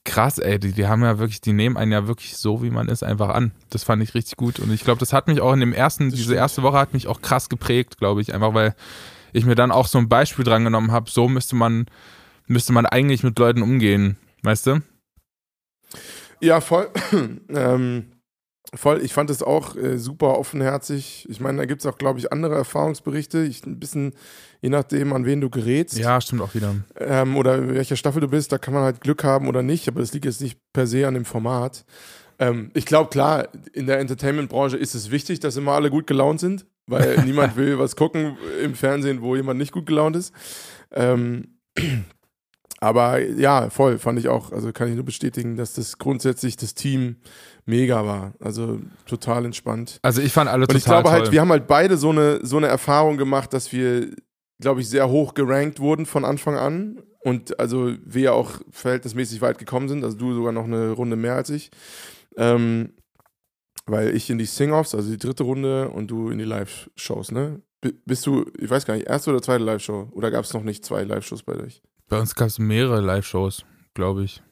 [0.04, 2.88] krass, ey, die, die haben ja wirklich, die nehmen einen ja wirklich so, wie man
[2.88, 3.52] ist, einfach an.
[3.68, 6.10] Das fand ich richtig gut und ich glaube, das hat mich auch in dem ersten,
[6.10, 8.74] diese erste Woche hat mich auch krass geprägt, glaube ich, einfach weil
[9.32, 11.86] ich mir dann auch so ein Beispiel dran genommen habe, so müsste man,
[12.46, 14.82] müsste man eigentlich mit Leuten umgehen, weißt du?
[16.40, 16.88] Ja, voll.
[17.50, 18.12] ähm,
[18.74, 19.02] voll.
[19.02, 21.26] Ich fand es auch äh, super offenherzig.
[21.28, 23.42] Ich meine, da gibt es auch, glaube ich, andere Erfahrungsberichte.
[23.42, 24.14] Ich, ein bisschen,
[24.60, 25.98] je nachdem, an wen du gerätst.
[25.98, 26.74] Ja, stimmt auch wieder.
[26.98, 29.88] ähm, oder in welcher Staffel du bist, da kann man halt Glück haben oder nicht,
[29.88, 31.84] aber das liegt jetzt nicht per se an dem Format.
[32.38, 36.40] Ähm, ich glaube, klar, in der Entertainment-Branche ist es wichtig, dass immer alle gut gelaunt
[36.40, 40.32] sind, weil niemand will was gucken im Fernsehen, wo jemand nicht gut gelaunt ist.
[40.92, 41.58] Ähm,
[42.80, 46.74] aber ja, voll, fand ich auch, also kann ich nur bestätigen, dass das grundsätzlich das
[46.74, 47.16] Team
[47.66, 48.32] mega war.
[48.40, 49.98] Also total entspannt.
[50.02, 51.12] Also ich fand alle Und total ich glaube toll.
[51.12, 54.08] halt, wir haben halt beide so eine, so eine Erfahrung gemacht, dass wir,
[54.60, 57.02] glaube ich, sehr hoch gerankt wurden von Anfang an.
[57.22, 60.02] Und also wir auch verhältnismäßig weit gekommen sind.
[60.02, 61.70] Also du sogar noch eine Runde mehr als ich.
[62.38, 62.94] Ähm,
[63.84, 67.60] weil ich in die Sing-Offs, also die dritte Runde, und du in die Live-Shows, ne?
[68.06, 70.08] Bist du, ich weiß gar nicht, erste oder zweite Live-Show?
[70.12, 71.82] Oder gab es noch nicht zwei Live-Shows bei euch?
[72.10, 74.42] Bei uns gab es mehrere Live-Shows, glaube ich.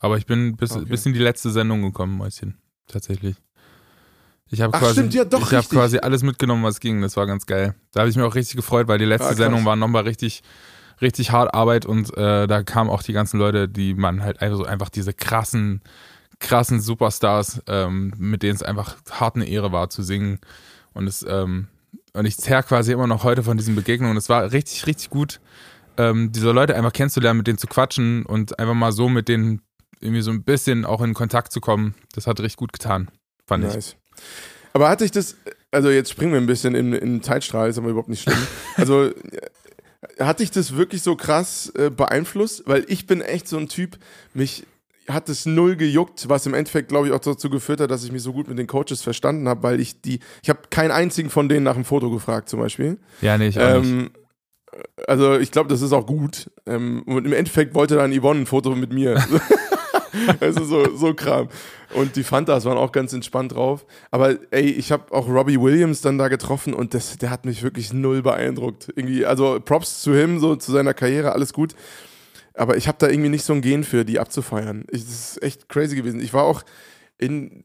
[0.00, 0.84] Aber ich bin bis, Okay.
[0.84, 2.58] bis in die letzte Sendung gekommen, Mäuschen.
[2.88, 3.36] Tatsächlich.
[4.48, 5.70] Ich habe quasi, stimmt, ja, ich richtig.
[5.70, 7.00] quasi alles mitgenommen, was ging.
[7.00, 7.74] Das war ganz geil.
[7.92, 9.34] Da habe ich mich auch richtig gefreut, weil die letzte Ah.
[9.34, 10.42] Sendung war nochmal richtig,
[11.00, 14.58] richtig hart Arbeit und äh, da kamen auch die ganzen Leute, die man halt einfach
[14.58, 15.80] so einfach diese krassen,
[16.38, 20.38] krassen Superstars, ähm, mit denen es einfach hart eine Ehre war zu singen.
[20.92, 21.68] Und es, ähm,
[22.12, 24.16] und ich zerr quasi immer noch heute von diesen Begegnungen.
[24.16, 25.40] Es war richtig, richtig gut,
[25.98, 29.62] ähm, diese Leute einfach kennenzulernen, mit denen zu quatschen und einfach mal so mit denen
[30.00, 31.94] irgendwie so ein bisschen auch in Kontakt zu kommen.
[32.14, 33.10] Das hat richtig gut getan,
[33.46, 33.74] fand ich.
[33.74, 33.96] Nice.
[34.72, 35.36] Aber hatte ich das,
[35.70, 38.38] also jetzt springen wir ein bisschen in, in den Zeitstrahl, ist aber überhaupt nicht schlimm.
[38.76, 39.12] Also äh,
[40.20, 42.64] hat dich das wirklich so krass äh, beeinflusst?
[42.66, 43.98] Weil ich bin echt so ein Typ,
[44.34, 44.66] mich
[45.08, 48.12] hat es null gejuckt, was im Endeffekt, glaube ich, auch dazu geführt hat, dass ich
[48.12, 51.30] mich so gut mit den Coaches verstanden habe, weil ich die, ich habe keinen einzigen
[51.30, 52.98] von denen nach dem Foto gefragt zum Beispiel.
[53.20, 54.10] Ja, nee, ich auch nicht.
[55.06, 56.50] Also ich glaube, das ist auch gut.
[56.66, 59.22] Ähm, und im Endeffekt wollte dann Yvonne ein Foto mit mir.
[60.40, 61.48] also so, so Kram.
[61.94, 63.86] Und die Fantas waren auch ganz entspannt drauf.
[64.10, 67.62] Aber ey, ich habe auch Robbie Williams dann da getroffen und das, der hat mich
[67.62, 68.88] wirklich null beeindruckt.
[68.94, 71.74] Irgendwie, also Props zu ihm, so zu seiner Karriere, alles gut.
[72.54, 74.84] Aber ich habe da irgendwie nicht so ein Gen für, die abzufeiern.
[74.90, 76.20] Ich, das ist echt crazy gewesen.
[76.20, 76.62] Ich war auch
[77.18, 77.62] in,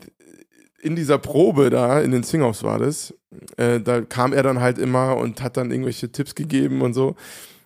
[0.81, 3.13] in dieser Probe da, in den Sing-Offs war das,
[3.57, 7.15] äh, da kam er dann halt immer und hat dann irgendwelche Tipps gegeben und so.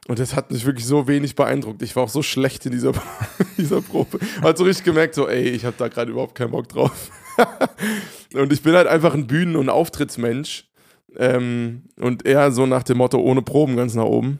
[0.07, 1.81] Und das hat mich wirklich so wenig beeindruckt.
[1.81, 2.91] Ich war auch so schlecht in dieser,
[3.57, 4.19] dieser Probe.
[4.41, 7.09] Hat so richtig gemerkt, so, ey, ich habe da gerade überhaupt keinen Bock drauf.
[8.33, 10.69] und ich bin halt einfach ein Bühnen- und Auftrittsmensch.
[11.17, 14.39] Ähm, und eher so nach dem Motto, ohne Proben ganz nach oben.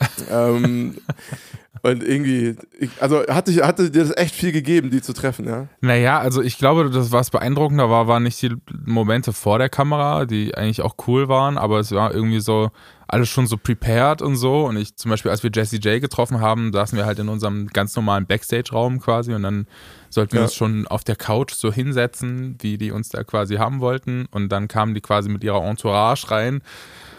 [0.30, 0.96] ähm,
[1.82, 5.46] und irgendwie, ich, also hatte, ich, hatte dir das echt viel gegeben, die zu treffen,
[5.46, 5.68] ja?
[5.80, 10.24] Naja, also ich glaube, das, was beeindruckender war, waren nicht die Momente vor der Kamera,
[10.24, 12.70] die eigentlich auch cool waren, aber es war irgendwie so
[13.06, 14.66] alles schon so prepared und so.
[14.66, 17.68] Und ich zum Beispiel, als wir Jesse J getroffen haben, saßen wir halt in unserem
[17.68, 19.66] ganz normalen Backstage-Raum quasi und dann
[20.10, 20.44] sollten wir Ja.
[20.44, 24.26] uns schon auf der Couch so hinsetzen, wie die uns da quasi haben wollten.
[24.30, 26.60] Und dann kamen die quasi mit ihrer Entourage rein.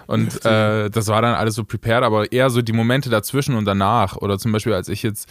[0.10, 3.66] Und äh, das war dann alles so prepared, aber eher so die Momente dazwischen und
[3.66, 4.18] danach.
[4.18, 5.30] Oder zum Beispiel, als ich jetzt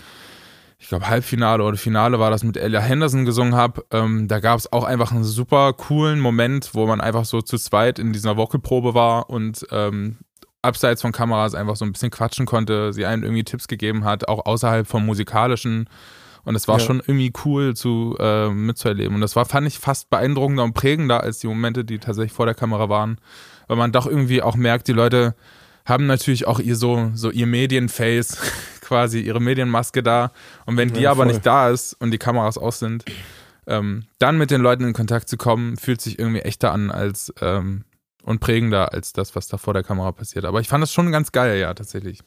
[0.81, 3.85] ich glaube, Halbfinale oder Finale war das mit Ella Henderson gesungen habe.
[3.91, 7.59] Ähm, da gab es auch einfach einen super coolen Moment, wo man einfach so zu
[7.59, 10.19] zweit in dieser Vocalprobe war und ähm,
[10.63, 14.29] abseits von Kameras einfach so ein bisschen quatschen konnte, sie einem irgendwie Tipps gegeben hat,
[14.29, 15.89] auch außerhalb vom musikalischen.
[16.45, 16.85] Und es war Ja.
[16.85, 19.17] schon irgendwie cool zu äh, mitzuerleben.
[19.17, 22.47] Und das war, fand ich, fast beeindruckender und prägender als die Momente, die tatsächlich vor
[22.47, 23.19] der Kamera waren.
[23.69, 25.35] Weil man doch irgendwie auch merkt, die Leute
[25.85, 28.37] haben natürlich auch ihr so, so ihr Medienface,
[28.81, 30.33] quasi ihre Medienmaske da.
[30.67, 31.33] Und wenn die Ja, aber voll.
[31.33, 33.05] nicht da ist und die Kameras aus sind,
[33.67, 37.33] ähm, dann mit den Leuten in Kontakt zu kommen, fühlt sich irgendwie echter an als
[37.41, 37.85] ähm,
[38.23, 40.45] und prägender als das, was da vor der Kamera passiert.
[40.45, 42.21] Aber ich fand das schon ganz geil, ja, tatsächlich.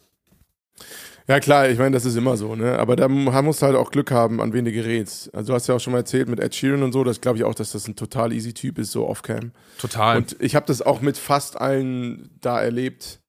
[1.27, 2.79] Ja, klar, ich meine, das ist immer so, ne?
[2.79, 5.33] Aber da musst du halt auch Glück haben, an wen du gerätst.
[5.33, 7.37] Also, du hast ja auch schon mal erzählt mit Ed Sheeran und so, das glaube
[7.37, 9.51] ich auch, dass das ein total easy Typ ist, so off-cam.
[9.77, 10.17] Total.
[10.17, 13.21] Und ich habe das auch mit fast allen da erlebt.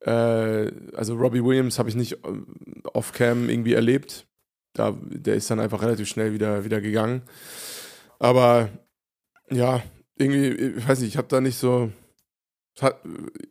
[0.00, 2.18] Äh, also, Robbie Williams habe ich nicht äh,
[2.92, 4.26] off-cam irgendwie erlebt.
[4.74, 7.22] Da, der ist dann einfach relativ schnell wieder, wieder gegangen.
[8.18, 8.68] Aber
[9.50, 9.82] ja,
[10.16, 11.90] irgendwie, ich weiß nicht, ich habe da nicht so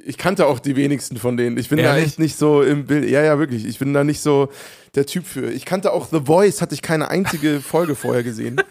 [0.04, 1.58] ich kannte auch die wenigsten von denen.
[1.58, 2.02] Ich bin Ehrlich?
[2.04, 3.10] da echt nicht so im Bild.
[3.10, 3.66] Ja, ja, wirklich.
[3.66, 4.50] Ich bin da nicht so
[4.96, 5.52] der Typ für.
[5.52, 8.62] Ich kannte auch The Voice, hatte ich keine einzige Folge vorher gesehen.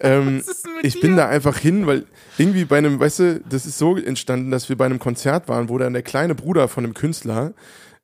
[0.00, 0.42] ähm,
[0.82, 1.00] ich dir?
[1.00, 2.04] bin da einfach hin, weil
[2.38, 5.68] irgendwie bei einem, weißt du, das ist so entstanden, dass wir bei einem Konzert waren,
[5.68, 7.54] wo dann der kleine Bruder von einem Künstler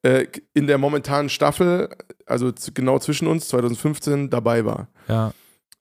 [0.03, 1.89] äh, in der momentanen Staffel,
[2.27, 4.89] also genau zwischen uns, 2015, dabei war.
[5.09, 5.33] Ja.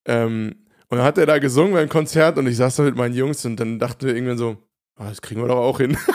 [0.06, 0.56] Ähm,
[0.90, 3.46] und dann hat er da gesungen beim Konzert und ich saß da mit meinen Jungs
[3.46, 4.58] und dann dachten wir irgendwann so,
[5.00, 5.98] oh, das kriegen wir doch auch hin.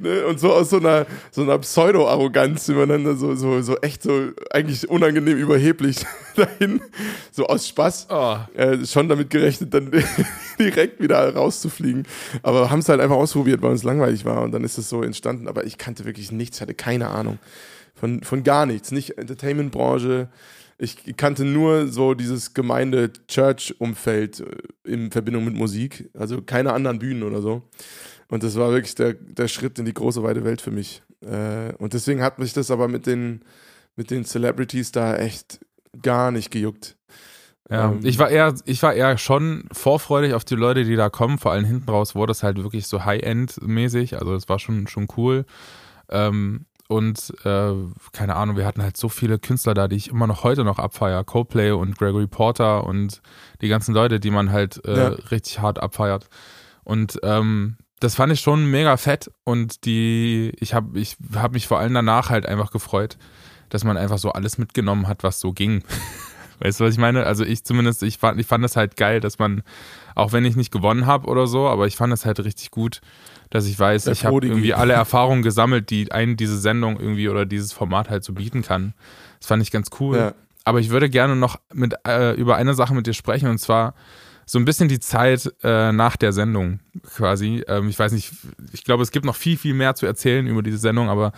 [0.00, 0.26] ne?
[0.26, 4.88] Und so aus so einer, so einer Pseudo-Arroganz dann so, so, so echt so eigentlich
[4.88, 6.04] unangenehm überheblich
[6.36, 6.80] dahin,
[7.30, 8.36] so aus Spaß, oh.
[8.54, 9.90] äh, schon damit gerechnet, dann
[10.58, 12.06] direkt wieder rauszufliegen.
[12.42, 15.02] Aber haben es halt einfach ausprobiert, weil uns langweilig war und dann ist es so
[15.02, 15.48] entstanden.
[15.48, 17.38] Aber ich kannte wirklich nichts, hatte keine Ahnung
[17.94, 20.28] von, von gar nichts, nicht Entertainment-Branche,
[20.80, 27.22] ich kannte nur so dieses Gemeinde-Church-Umfeld äh, in Verbindung mit Musik, also keine anderen Bühnen
[27.22, 27.62] oder so.
[28.28, 31.02] Und das war wirklich der, der Schritt in die große weite Welt für mich.
[31.20, 33.42] Äh, und deswegen hat mich das aber mit den,
[33.96, 35.60] mit den Celebrities da echt
[36.00, 36.96] gar nicht gejuckt.
[37.68, 41.10] Ja, ähm, ich war eher, ich war eher schon vorfreudig auf die Leute, die da
[41.10, 41.38] kommen.
[41.38, 44.18] Vor allem hinten raus wurde es halt wirklich so High-End-mäßig.
[44.18, 45.44] Also es war schon, schon cool.
[46.08, 47.72] Ähm, und äh,
[48.10, 50.80] keine Ahnung, wir hatten halt so viele Künstler da, die ich immer noch heute noch
[50.80, 51.22] abfeier.
[51.22, 53.22] Coldplay und Gregory Porter und
[53.60, 55.08] die ganzen Leute, die man halt äh, ja.
[55.30, 56.28] richtig hart abfeiert.
[56.82, 61.68] Und ähm, das fand ich schon mega fett und die, ich habe ich hab mich
[61.68, 63.18] vor allem danach halt einfach gefreut,
[63.68, 65.84] dass man einfach so alles mitgenommen hat, was so ging.
[66.58, 67.24] weißt du, was ich meine?
[67.24, 69.62] Also ich zumindest, ich fand, ich fand das halt geil, dass man,
[70.16, 73.00] auch wenn ich nicht gewonnen habe oder so, aber ich fand das halt richtig gut,
[73.50, 77.28] dass ich weiß, Der ich habe irgendwie alle Erfahrungen gesammelt, die einen diese Sendung irgendwie
[77.28, 78.94] oder dieses Format halt so bieten kann.
[79.38, 80.16] Das fand ich ganz cool.
[80.16, 80.34] Ja.
[80.64, 83.94] Aber ich würde gerne noch mit, äh, über eine Sache mit dir sprechen und zwar
[84.46, 86.80] so ein bisschen die Zeit äh, nach der Sendung
[87.14, 87.62] quasi.
[87.68, 88.32] Ähm, ich weiß nicht,
[88.72, 91.32] ich glaube, es gibt noch viel, viel mehr zu erzählen über diese Sendung, aber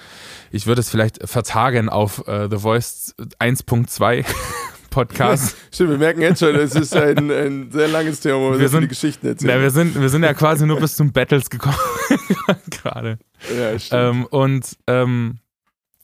[0.50, 4.24] ich würde es vielleicht vertagen auf äh, The Voice 1.2
[4.92, 5.56] Podcast.
[5.72, 8.68] Stimmt, wir merken jetzt schon, es ist ein, ein sehr langes Thema, wo wir, wir
[8.68, 9.56] sind, die Geschichten erzählen.
[9.56, 11.74] Na, wir, sind, wir sind ja quasi nur bis zum Battles gekommen
[12.70, 13.18] gerade.
[13.58, 14.00] Ja, stimmt.
[14.00, 15.38] Ähm, und ähm,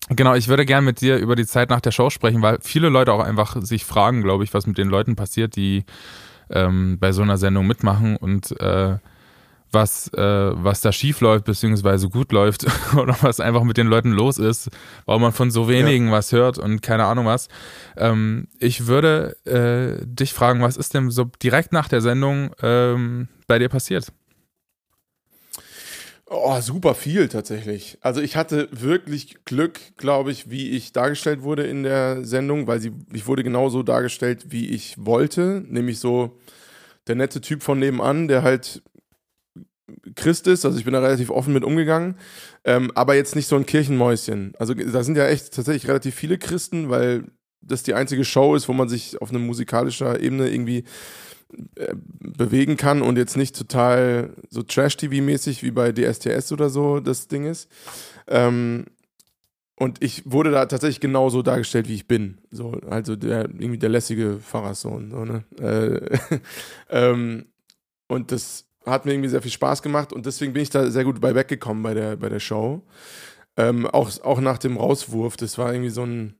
[0.08, 2.88] genau, ich würde gerne mit dir über die Zeit nach der Show sprechen, weil viele
[2.88, 5.84] Leute auch einfach sich fragen, glaube ich, was mit den Leuten passiert, die
[6.50, 8.96] ähm, bei so einer Sendung mitmachen und äh,
[9.72, 14.12] was, äh, was da schief läuft, beziehungsweise gut läuft oder was einfach mit den Leuten
[14.12, 14.70] los ist,
[15.06, 16.12] warum man von so wenigen ja.
[16.12, 17.48] was hört und keine Ahnung was.
[17.96, 23.28] Ähm, ich würde äh, dich fragen, was ist denn so direkt nach der Sendung ähm,
[23.46, 24.12] bei dir passiert?
[26.30, 27.96] Oh, super viel tatsächlich.
[28.02, 32.80] Also ich hatte wirklich Glück, glaube ich, wie ich dargestellt wurde in der Sendung, weil
[32.80, 36.38] sie, ich wurde genauso dargestellt, wie ich wollte, nämlich so
[37.06, 38.82] der nette Typ von nebenan, der halt
[40.14, 42.16] Christ ist, also ich bin da relativ offen mit umgegangen,
[42.64, 44.54] ähm, aber jetzt nicht so ein Kirchenmäuschen.
[44.58, 47.24] Also da sind ja echt tatsächlich relativ viele Christen, weil
[47.60, 50.84] das die einzige Show ist, wo man sich auf einer musikalischen Ebene irgendwie
[51.76, 57.28] äh, bewegen kann und jetzt nicht total so Trash-TV-mäßig wie bei DSTS oder so das
[57.28, 57.68] Ding ist.
[58.26, 58.84] Ähm,
[59.74, 62.38] und ich wurde da tatsächlich genauso dargestellt, wie ich bin.
[62.50, 65.10] So, also der, irgendwie der lässige Pfarrerssohn.
[65.10, 65.44] So, ne?
[65.60, 66.38] Äh,
[66.90, 67.46] ähm,
[68.08, 71.04] und das hat mir irgendwie sehr viel Spaß gemacht und deswegen bin ich da sehr
[71.04, 72.82] gut bei weggekommen bei der, bei der Show.
[73.56, 76.34] Ähm, auch, auch nach dem Rauswurf, das war irgendwie so ein,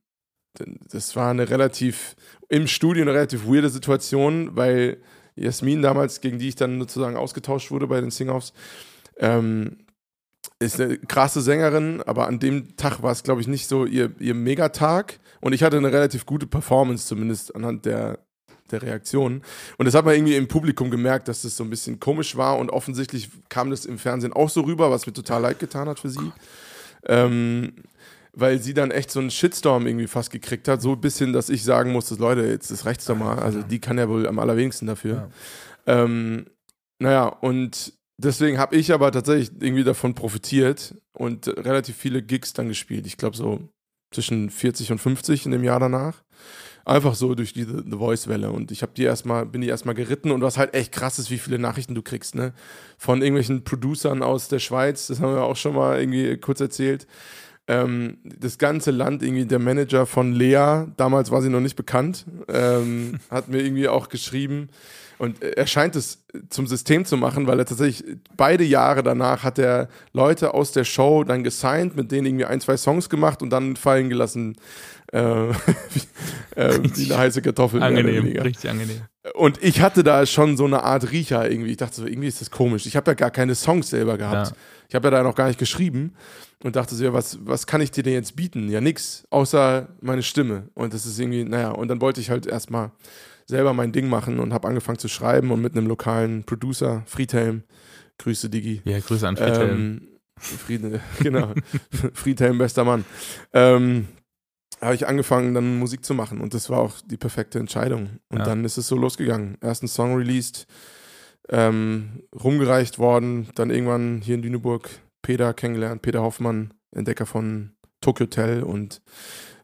[0.90, 2.16] das war eine relativ,
[2.48, 4.98] im Studio eine relativ weirde Situation, weil
[5.36, 8.52] Jasmin damals, gegen die ich dann sozusagen ausgetauscht wurde bei den Sing-Offs,
[9.18, 9.78] ähm,
[10.60, 14.12] ist eine krasse Sängerin, aber an dem Tag war es, glaube ich, nicht so ihr,
[14.18, 15.20] ihr Megatag.
[15.40, 18.18] Und ich hatte eine relativ gute Performance, zumindest anhand der,
[18.72, 19.42] der Reaktionen.
[19.76, 22.58] Und das hat man irgendwie im Publikum gemerkt, dass das so ein bisschen komisch war
[22.58, 26.00] und offensichtlich kam das im Fernsehen auch so rüber, was mir total leid getan hat
[26.00, 26.32] für sie.
[27.06, 27.72] Ähm,
[28.32, 31.48] weil sie dann echt so einen Shitstorm irgendwie fast gekriegt hat, so ein bisschen, dass
[31.48, 34.38] ich sagen musste, Leute, jetzt ist rechts doch mal, also die kann ja wohl am
[34.38, 35.28] allerwenigsten dafür.
[35.86, 36.04] Ja.
[36.04, 36.46] Ähm,
[37.00, 42.68] naja, und deswegen habe ich aber tatsächlich irgendwie davon profitiert und relativ viele Gigs dann
[42.68, 43.06] gespielt.
[43.06, 43.68] Ich glaube so
[44.12, 46.22] zwischen 40 und 50 in dem Jahr danach.
[46.88, 48.50] Einfach so durch diese The Voice-Welle.
[48.50, 51.30] Und ich habe die erstmal, bin die erstmal geritten und was halt echt krass ist,
[51.30, 52.54] wie viele Nachrichten du kriegst, ne?
[52.96, 57.06] Von irgendwelchen Producern aus der Schweiz, das haben wir auch schon mal irgendwie kurz erzählt,
[57.66, 62.24] ähm, das ganze Land, irgendwie der Manager von Lea, damals war sie noch nicht bekannt,
[62.48, 64.70] ähm, hat mir irgendwie auch geschrieben,
[65.18, 69.58] und er scheint es zum System zu machen, weil er tatsächlich beide Jahre danach hat
[69.58, 73.50] er Leute aus der Show dann gesigned, mit denen irgendwie ein, zwei Songs gemacht und
[73.50, 74.56] dann fallen gelassen
[75.12, 77.82] äh, wie, äh, wie, eine heiße Kartoffel.
[77.82, 79.02] Angenehm, richtig angenehm.
[79.34, 81.72] Und ich hatte da schon so eine Art Riecher irgendwie.
[81.72, 82.86] Ich dachte so, irgendwie ist das komisch.
[82.86, 84.48] Ich habe ja gar keine Songs selber gehabt.
[84.48, 84.56] Ja.
[84.88, 86.14] Ich habe ja da noch gar nicht geschrieben
[86.62, 88.68] und dachte so, ja, was, was kann ich dir denn jetzt bieten?
[88.68, 90.68] Ja, nix, außer meine Stimme.
[90.74, 92.90] Und das ist irgendwie, naja, und dann wollte ich halt erstmal
[93.48, 97.64] selber mein Ding machen und habe angefangen zu schreiben und mit einem lokalen Producer, Friedhelm,
[98.18, 98.82] Grüße Digi.
[98.84, 99.70] Ja, Grüße an Friedhelm.
[99.70, 100.82] Ähm, Fried,
[101.20, 101.54] genau,
[102.12, 103.04] Friedhelm, bester Mann.
[103.52, 104.08] Ähm,
[104.80, 108.20] habe ich angefangen, dann Musik zu machen und das war auch die perfekte Entscheidung.
[108.28, 108.44] Und ja.
[108.44, 109.56] dann ist es so losgegangen.
[109.60, 110.66] Ersten Song released,
[111.48, 114.90] ähm, rumgereicht worden, dann irgendwann hier in Lüneburg
[115.22, 119.02] Peter kennengelernt, Peter Hoffmann, Entdecker von Tokyo Hotel und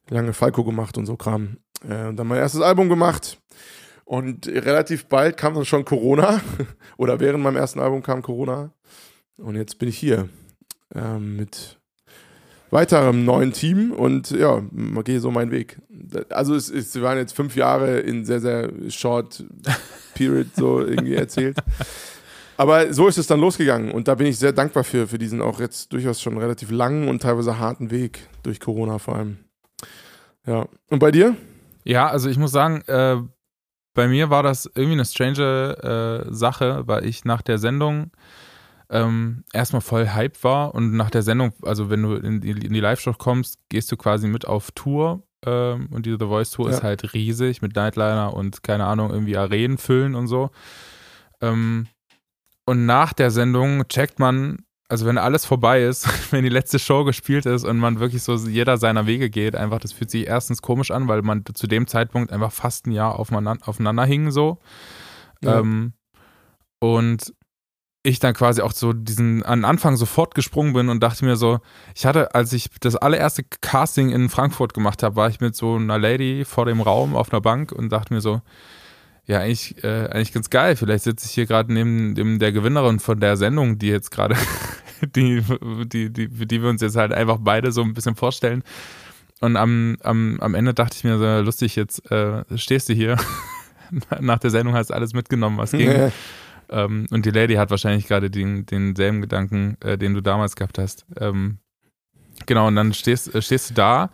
[0.08, 1.58] lange Falco gemacht und so Kram.
[1.84, 3.38] Äh, dann mein erstes Album gemacht
[4.04, 6.40] und relativ bald kam dann schon Corona
[6.96, 8.70] oder während meinem ersten Album kam Corona
[9.38, 10.28] und jetzt bin ich hier
[10.94, 11.78] äh, mit
[12.70, 14.60] weiterem neuen Team und ja,
[15.04, 15.78] gehe so meinen Weg.
[16.30, 19.44] Also es, es waren jetzt fünf Jahre in sehr, sehr short
[20.14, 21.56] period so irgendwie erzählt.
[22.56, 25.40] Aber so ist es dann losgegangen und da bin ich sehr dankbar für, für diesen
[25.40, 29.38] auch jetzt durchaus schon relativ langen und teilweise harten Weg durch Corona vor allem.
[30.46, 30.66] Ja.
[30.90, 31.36] Und bei dir?
[31.84, 33.16] Ja, also ich muss sagen, äh,
[33.94, 38.10] bei mir war das irgendwie eine strange äh, Sache, weil ich nach der Sendung
[38.90, 42.72] ähm, erstmal voll Hype war und nach der Sendung, also wenn du in die, in
[42.72, 46.68] die Live-Show kommst, gehst du quasi mit auf Tour ähm, und diese The Voice Tour
[46.68, 46.76] ja.
[46.76, 50.50] ist halt riesig mit Nightliner und keine Ahnung, irgendwie Arenen füllen und so.
[51.40, 51.86] Ähm,
[52.66, 57.04] und nach der Sendung checkt man, also wenn alles vorbei ist, wenn die letzte Show
[57.04, 60.62] gespielt ist und man wirklich so jeder seiner Wege geht, einfach, das fühlt sich erstens
[60.62, 64.58] komisch an, weil man zu dem Zeitpunkt einfach fast ein Jahr aufeinander, aufeinander hing so.
[65.42, 65.60] Ja.
[65.60, 65.94] Ähm,
[66.80, 67.32] und
[68.06, 71.60] ich dann quasi auch so diesen an Anfang sofort gesprungen bin und dachte mir so,
[71.94, 75.76] ich hatte, als ich das allererste Casting in Frankfurt gemacht habe, war ich mit so
[75.76, 78.42] einer Lady vor dem Raum auf einer Bank und dachte mir so,
[79.26, 80.76] ja, eigentlich, äh, eigentlich ganz geil.
[80.76, 84.36] Vielleicht sitze ich hier gerade neben, neben der Gewinnerin von der Sendung, die jetzt gerade,
[85.16, 85.42] die,
[85.86, 88.62] die, die, die wir uns jetzt halt einfach beide so ein bisschen vorstellen.
[89.40, 93.16] Und am, am, am Ende dachte ich mir so, lustig, jetzt äh, stehst du hier.
[94.20, 96.10] Nach der Sendung hast du alles mitgenommen, was ging.
[96.70, 100.78] Ähm, und die Lady hat wahrscheinlich gerade den, denselben Gedanken, äh, den du damals gehabt
[100.78, 101.04] hast.
[101.20, 101.58] Ähm,
[102.46, 104.10] genau, und dann stehst, äh, stehst du da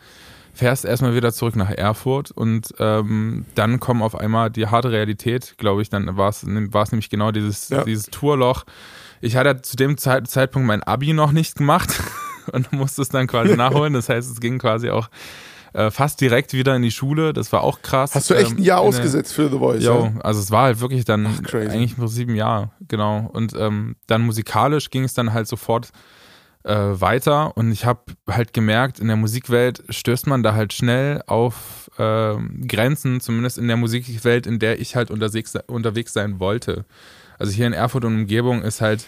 [0.53, 5.55] fährst erstmal wieder zurück nach Erfurt und ähm, dann kommt auf einmal die harte Realität,
[5.59, 5.89] glaube ich.
[5.89, 7.85] Dann war es nämlich genau dieses, ja.
[7.85, 8.65] dieses Tourloch.
[9.21, 12.01] Ich hatte zu dem Zeit, Zeitpunkt mein Abi noch nicht gemacht
[12.53, 13.93] und musste es dann quasi nachholen.
[13.93, 15.09] Das heißt, es ging quasi auch
[15.73, 17.33] äh, fast direkt wieder in die Schule.
[17.33, 18.15] Das war auch krass.
[18.15, 19.85] Hast du echt ein Jahr ähm, ausgesetzt für The Voice?
[19.85, 20.21] Jo, ja?
[20.23, 23.31] also es war halt wirklich dann Ach, eigentlich nur sieben Jahre, genau.
[23.33, 25.91] Und ähm, dann musikalisch ging es dann halt sofort
[26.63, 31.23] äh, weiter und ich habe halt gemerkt, in der Musikwelt stößt man da halt schnell
[31.27, 32.35] auf äh,
[32.67, 36.85] Grenzen, zumindest in der Musikwelt, in der ich halt unterwegs, unterwegs sein wollte.
[37.41, 39.07] Also hier in Erfurt und Umgebung ist halt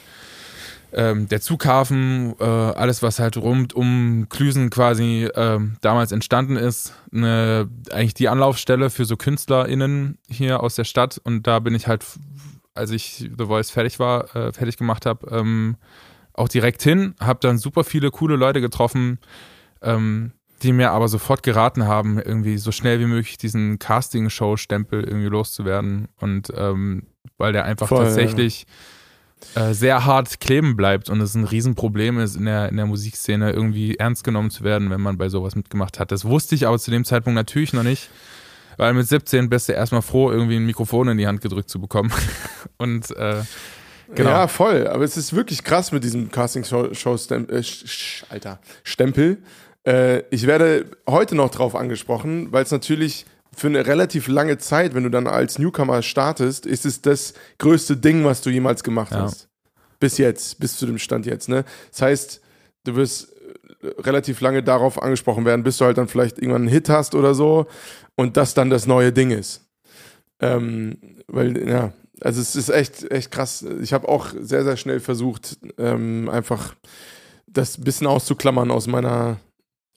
[0.95, 6.95] ähm, der Zughafen, äh, alles was halt rund um Klüsen quasi äh, damals entstanden ist,
[7.13, 11.87] eine, eigentlich die Anlaufstelle für so KünstlerInnen hier aus der Stadt und da bin ich
[11.87, 12.05] halt,
[12.75, 15.77] als ich The Voice fertig war, äh, fertig gemacht habe, ähm,
[16.33, 19.19] auch direkt hin, habe dann super viele coole Leute getroffen,
[19.83, 25.29] ähm, die mir aber sofort geraten haben, irgendwie so schnell wie möglich diesen Casting-Show-Stempel irgendwie
[25.29, 26.09] loszuwerden.
[26.21, 27.03] Und ähm,
[27.39, 28.67] weil der einfach Voll, tatsächlich
[29.55, 29.71] ja.
[29.71, 33.53] äh, sehr hart kleben bleibt und es ein Riesenproblem ist, in der, in der Musikszene
[33.53, 36.13] irgendwie ernst genommen zu werden, wenn man bei sowas mitgemacht hat.
[36.13, 38.09] Das wusste ich aber zu dem Zeitpunkt natürlich noch nicht.
[38.79, 41.79] Weil mit 17 bist du erstmal froh, irgendwie ein Mikrofon in die Hand gedrückt zu
[41.79, 42.11] bekommen.
[42.79, 43.43] Und äh,
[44.15, 44.31] Genau.
[44.31, 44.87] Ja, voll.
[44.89, 47.59] Aber es ist wirklich krass mit diesem Casting-Show-Stempel.
[47.59, 47.65] Äh,
[48.29, 49.39] Alter, Stempel.
[49.87, 53.25] Äh, ich werde heute noch drauf angesprochen, weil es natürlich
[53.55, 57.97] für eine relativ lange Zeit, wenn du dann als Newcomer startest, ist es das größte
[57.97, 59.23] Ding, was du jemals gemacht ja.
[59.23, 59.49] hast.
[60.01, 61.49] Bis jetzt, bis zu dem Stand jetzt.
[61.49, 61.65] Ne?
[61.91, 62.41] Das heißt,
[62.85, 63.33] du wirst
[63.83, 67.15] äh, relativ lange darauf angesprochen werden, bis du halt dann vielleicht irgendwann einen Hit hast
[67.15, 67.67] oder so
[68.17, 69.63] und das dann das neue Ding ist.
[70.41, 70.99] Ähm,
[71.29, 73.65] weil, ja, also es ist echt, echt krass.
[73.81, 76.75] Ich habe auch sehr, sehr schnell versucht, ähm, einfach
[77.47, 79.39] das ein bisschen auszuklammern aus meiner,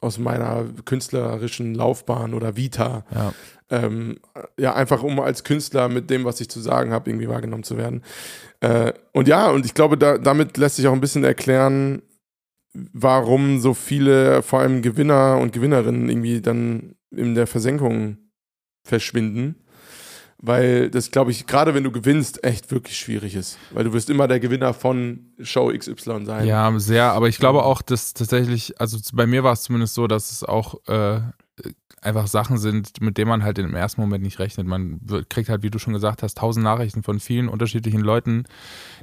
[0.05, 3.03] aus meiner künstlerischen Laufbahn oder Vita.
[3.13, 3.33] Ja.
[3.69, 4.19] Ähm,
[4.59, 7.77] ja, einfach um als Künstler mit dem, was ich zu sagen habe, irgendwie wahrgenommen zu
[7.77, 8.03] werden.
[8.59, 12.03] Äh, und ja, und ich glaube, da, damit lässt sich auch ein bisschen erklären,
[12.93, 18.17] warum so viele, vor allem Gewinner und Gewinnerinnen, irgendwie dann in der Versenkung
[18.83, 19.64] verschwinden.
[20.45, 23.57] Weil das, glaube ich, gerade wenn du gewinnst, echt wirklich schwierig ist.
[23.71, 26.45] Weil du wirst immer der Gewinner von Show XY sein.
[26.45, 27.11] Ja, sehr.
[27.13, 30.43] Aber ich glaube auch, dass tatsächlich, also bei mir war es zumindest so, dass es
[30.43, 31.19] auch äh,
[32.05, 34.67] einfach Sachen sind, mit denen man halt im ersten Moment nicht rechnet.
[34.67, 38.43] Man kriegt halt, wie du schon gesagt hast, tausend Nachrichten von vielen unterschiedlichen Leuten,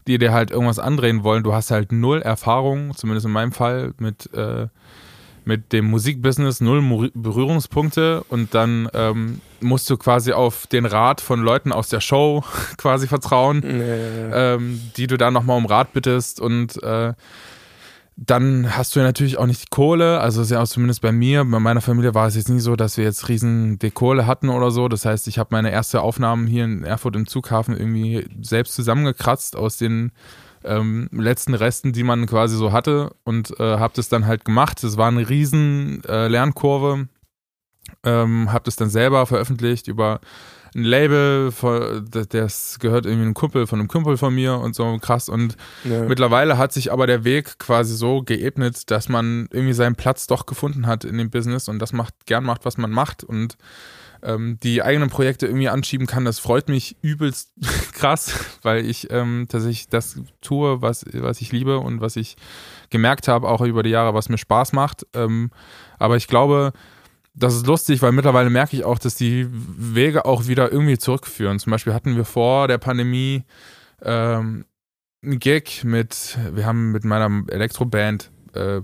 [0.07, 1.43] die dir halt irgendwas andrehen wollen.
[1.43, 4.69] Du hast halt null Erfahrung, zumindest in meinem Fall, mit, äh,
[5.45, 11.41] mit dem Musikbusiness, null Berührungspunkte und dann ähm, musst du quasi auf den Rat von
[11.41, 12.45] Leuten aus der Show
[12.77, 17.13] quasi vertrauen, ja, Ähm, die du dann nochmal um Rat bittest und äh,
[18.17, 20.21] dann hast du ja natürlich auch nicht die Kohle.
[20.21, 23.05] Also ja zumindest bei mir, bei meiner Familie war es jetzt nie so, dass wir
[23.05, 24.89] jetzt riesen Dekohle hatten oder so.
[24.89, 29.57] Das heißt, ich habe meine erste Aufnahmen hier in Erfurt im Zughafen irgendwie selbst zusammengekratzt
[29.57, 30.13] aus den
[30.65, 34.83] ähm, letzten Resten, die man quasi so hatte und äh, habe das dann halt gemacht.
[34.83, 37.09] Das war eine riesen äh, Lernkurve.
[38.05, 40.21] Ähm, habe das dann selber veröffentlicht über
[40.75, 41.53] ein Label,
[42.31, 45.29] das gehört irgendwie einem Kumpel von einem Kumpel von mir und so krass.
[45.29, 46.05] Und ja.
[46.05, 50.47] mittlerweile hat sich aber der Weg quasi so geebnet, dass man irgendwie seinen Platz doch
[50.47, 53.59] gefunden hat in dem Business und das macht, gern macht, was man macht und
[54.23, 56.25] ähm, die eigenen Projekte irgendwie anschieben kann.
[56.25, 57.53] Das freut mich übelst
[57.93, 62.37] krass, weil ich ähm, tatsächlich das tue, was, was ich liebe und was ich
[62.91, 65.07] gemerkt habe, auch über die Jahre, was mir Spaß macht.
[65.15, 65.51] Ähm,
[65.99, 66.73] aber ich glaube,
[67.35, 71.59] das ist lustig, weil mittlerweile merke ich auch, dass die Wege auch wieder irgendwie zurückführen.
[71.59, 73.45] Zum Beispiel hatten wir vor der Pandemie
[74.03, 74.67] ähm,
[75.23, 78.83] einen Gig mit, wir haben mit meiner Elektroband äh,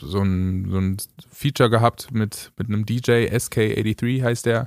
[0.00, 0.96] so, ein, so ein
[1.32, 4.66] Feature gehabt mit, mit einem DJ, SK83 heißt der.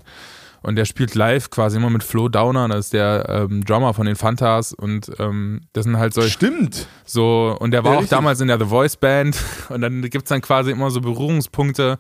[0.63, 4.05] Und der spielt live quasi immer mit Flo Downer, das ist der ähm, Drummer von
[4.05, 6.23] den Fantas und ähm, das sind halt so.
[6.23, 6.87] Stimmt!
[7.05, 9.37] So, und der war ja, auch damals in der The Voice Band
[9.69, 11.99] und dann gibt es dann quasi immer so Berührungspunkte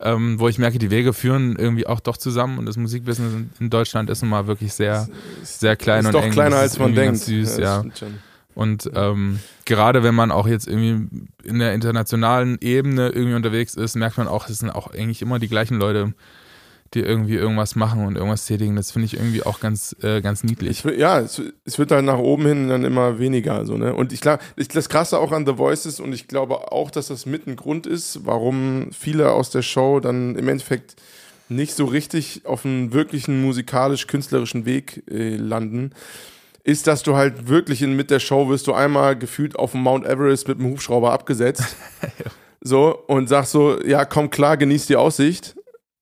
[0.00, 3.70] ähm, wo ich merke, die Wege führen irgendwie auch doch zusammen und das Musikbusiness in
[3.70, 5.08] Deutschland ist nun mal wirklich sehr,
[5.42, 6.30] sehr klein ist und doch eng.
[6.30, 7.18] kleiner als man denkt.
[7.18, 7.82] Süß, ja.
[7.82, 8.06] ja.
[8.58, 11.06] Und ähm, gerade wenn man auch jetzt irgendwie
[11.44, 15.38] in der internationalen Ebene irgendwie unterwegs ist, merkt man auch, es sind auch eigentlich immer
[15.38, 16.12] die gleichen Leute,
[16.92, 18.74] die irgendwie irgendwas machen und irgendwas tätigen.
[18.74, 20.84] Das finde ich irgendwie auch ganz, äh, ganz niedlich.
[20.84, 23.64] Es, ja, es, es, wird halt nach oben hin dann immer weniger.
[23.64, 23.94] So, ne?
[23.94, 27.26] Und ich glaube, das Krasse auch an The Voices und ich glaube auch, dass das
[27.26, 30.96] mit ein Grund ist, warum viele aus der Show dann im Endeffekt
[31.48, 35.92] nicht so richtig auf einen wirklichen musikalisch-künstlerischen Weg äh, landen,
[36.68, 39.80] ist, dass du halt wirklich in, mit der Show wirst du einmal gefühlt auf dem
[39.80, 41.76] Mount Everest mit dem Hubschrauber abgesetzt.
[42.60, 45.56] so, und sagst so, ja, komm klar, genieß die Aussicht.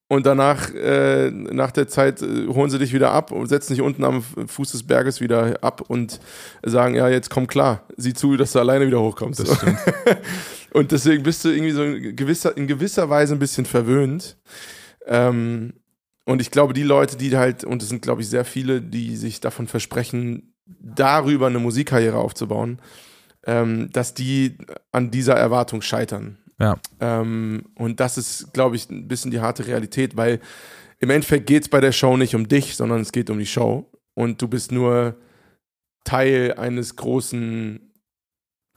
[0.09, 3.83] Und danach, äh, nach der Zeit, äh, holen sie dich wieder ab und setzen dich
[3.83, 6.19] unten am Fuß des Berges wieder ab und
[6.65, 9.41] sagen, ja, jetzt komm klar, sieh zu, dass du alleine wieder hochkommst.
[9.41, 9.65] Das
[10.73, 14.37] und deswegen bist du irgendwie so in gewisser, in gewisser Weise ein bisschen verwöhnt.
[15.07, 15.75] Ähm,
[16.25, 19.17] und ich glaube, die Leute, die halt, und es sind, glaube ich, sehr viele, die
[19.17, 22.81] sich davon versprechen, darüber eine Musikkarriere aufzubauen,
[23.45, 24.57] ähm, dass die
[24.93, 26.39] an dieser Erwartung scheitern.
[26.59, 26.79] Ja.
[27.01, 30.41] Ähm, und das ist, glaube ich, ein bisschen die harte Realität, weil
[30.99, 33.47] im Endeffekt geht es bei der Show nicht um dich, sondern es geht um die
[33.47, 33.91] Show.
[34.15, 35.17] Und du bist nur
[36.05, 37.93] Teil eines großen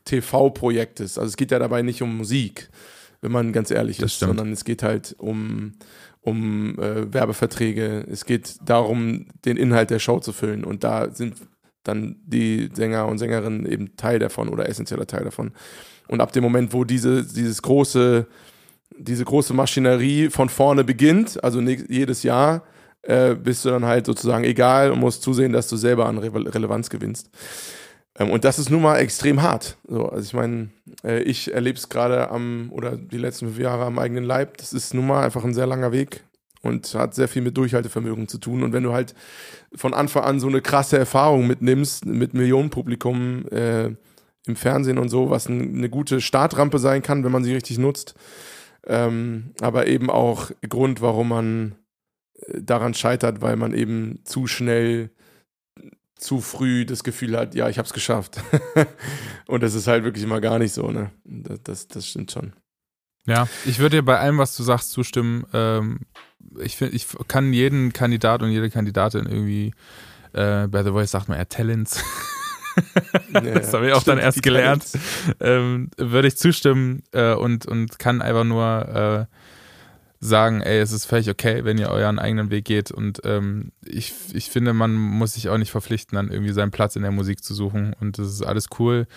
[0.04, 1.18] TV-Projektes.
[1.18, 2.70] Also es geht ja dabei nicht um Musik,
[3.22, 4.32] wenn man ganz ehrlich das ist, stimmt.
[4.32, 5.74] sondern es geht halt um,
[6.20, 8.06] um äh, Werbeverträge.
[8.10, 10.66] Es geht darum, den Inhalt der Show zu füllen.
[10.66, 11.36] Und da sind
[11.84, 15.52] dann die Sänger und Sängerinnen eben Teil davon oder essentieller Teil davon.
[16.08, 18.28] Und ab dem Moment, wo diese, dieses große,
[18.98, 22.64] diese große Maschinerie von vorne beginnt, also jedes Jahr,
[23.04, 26.54] äh, bist du dann halt sozusagen egal und musst zusehen, dass du selber an Re
[26.54, 27.30] Relevanz gewinnst.
[28.18, 29.78] Ähm, und das ist nun mal extrem hart.
[29.88, 30.70] So, also ich meine,
[31.04, 34.58] äh, ich erlebe es gerade am, oder die letzten fünf Jahre am eigenen Leib.
[34.58, 36.24] Das ist nun mal einfach ein sehr langer Weg
[36.62, 38.64] und hat sehr viel mit Durchhaltevermögen zu tun.
[38.64, 39.16] Und wenn du halt
[39.76, 43.92] von Anfang an so eine krasse Erfahrung mitnimmst, mit Millionenpublikum, äh,
[44.46, 47.78] im Fernsehen und so, was ein, eine gute Startrampe sein kann, wenn man sie richtig
[47.78, 48.16] nutzt.
[48.86, 51.76] Ähm, aber eben auch Grund, warum man
[52.48, 55.12] äh, daran scheitert, weil man eben zu schnell,
[56.16, 58.42] zu früh das Gefühl hat, ja, ich habe es geschafft.
[59.48, 61.12] und das ist halt wirklich immer gar nicht so, ne?
[61.24, 62.54] Das, das, das stimmt schon.
[63.30, 65.46] Ja, ich würde dir bei allem, was du sagst, zustimmen.
[65.54, 66.00] Ähm,
[66.60, 69.74] ich, find, ich kann jeden Kandidat und jede Kandidatin irgendwie,
[70.34, 72.04] äh, by the way, sagt man ja Talents.
[73.34, 74.84] das habe ich auch dann erst gelernt.
[75.40, 79.36] Ähm, würde ich zustimmen äh, und, und kann einfach nur äh,
[80.20, 82.90] sagen, ey, es ist völlig okay, wenn ihr euren eigenen Weg geht.
[82.90, 86.96] Und ähm, ich, ich finde, man muss sich auch nicht verpflichten, dann irgendwie seinen Platz
[86.96, 87.94] in der Musik zu suchen.
[88.00, 89.08] Und das ist alles cool.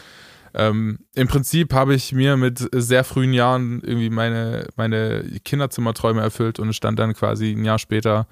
[0.55, 6.59] Ähm, im Prinzip habe ich mir mit sehr frühen Jahren irgendwie meine, meine Kinderzimmerträume erfüllt
[6.59, 8.27] und stand dann quasi ein Jahr später,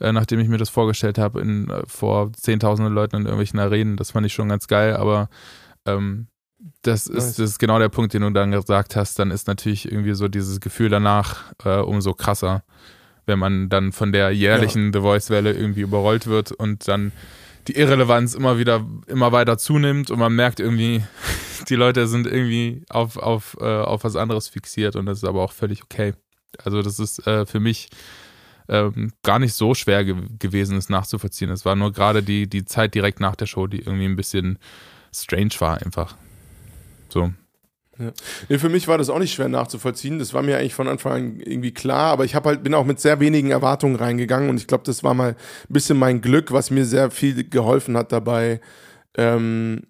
[0.00, 3.96] äh, nachdem ich mir das vorgestellt habe, in, äh, vor zehntausenden Leuten in irgendwelchen Arenen.
[3.96, 5.28] Das fand ich schon ganz geil, aber
[5.84, 6.28] ähm,
[6.82, 9.18] das ist, das ist genau der Punkt, den du dann gesagt hast.
[9.18, 12.62] Dann ist natürlich irgendwie so dieses Gefühl danach äh, umso krasser,
[13.26, 14.92] wenn man dann von der jährlichen ja.
[14.94, 17.12] The Voice-Welle irgendwie überrollt wird und dann
[17.68, 21.02] die Irrelevanz immer wieder, immer weiter zunimmt und man merkt irgendwie,
[21.68, 25.42] die Leute sind irgendwie auf, auf, äh, auf was anderes fixiert und das ist aber
[25.42, 26.14] auch völlig okay.
[26.64, 27.88] Also das ist äh, für mich
[28.68, 31.50] ähm, gar nicht so schwer ge gewesen, es nachzuvollziehen.
[31.50, 34.58] Es war nur gerade die, die Zeit direkt nach der Show, die irgendwie ein bisschen
[35.12, 36.16] strange war einfach.
[37.08, 37.32] So.
[38.00, 38.12] Ja.
[38.48, 40.18] Nee, für mich war das auch nicht schwer nachzuvollziehen.
[40.18, 42.86] Das war mir eigentlich von Anfang an irgendwie klar, aber ich habe halt bin auch
[42.86, 46.50] mit sehr wenigen Erwartungen reingegangen und ich glaube, das war mal ein bisschen mein Glück,
[46.50, 48.60] was mir sehr viel geholfen hat dabei,
[49.16, 49.82] ähm,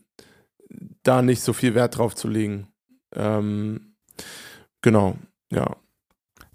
[1.03, 2.67] da nicht so viel Wert drauf zu legen.
[3.15, 3.95] Ähm,
[4.83, 5.17] genau,
[5.51, 5.77] ja.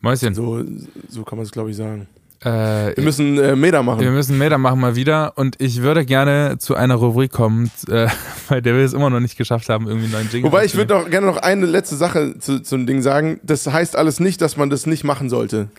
[0.02, 0.36] Mäuschen.
[0.36, 0.64] So,
[1.08, 2.08] so kann man es, glaube ich, sagen.
[2.46, 4.02] Äh, wir müssen äh, Meter machen.
[4.02, 5.34] Wir müssen Meter machen mal wieder.
[5.36, 8.08] Und ich würde gerne zu einer Rubrik kommen, äh,
[8.50, 10.76] bei der wir es immer noch nicht geschafft haben, irgendwie einen neuen Jingle Wobei ich
[10.76, 13.40] würde doch gerne noch eine letzte Sache zu, zu dem Ding sagen.
[13.42, 15.70] Das heißt alles nicht, dass man das nicht machen sollte.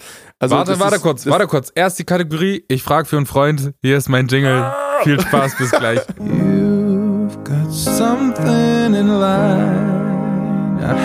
[0.40, 1.70] Also warte, warte ist, kurz, warte kurz.
[1.74, 2.64] Erst die Kategorie.
[2.66, 3.72] Ich frage für einen Freund.
[3.80, 4.62] Hier ist mein Jingle.
[4.62, 4.76] Ah!
[5.04, 6.00] Viel Spaß, bis gleich.
[6.18, 9.96] You've got something in line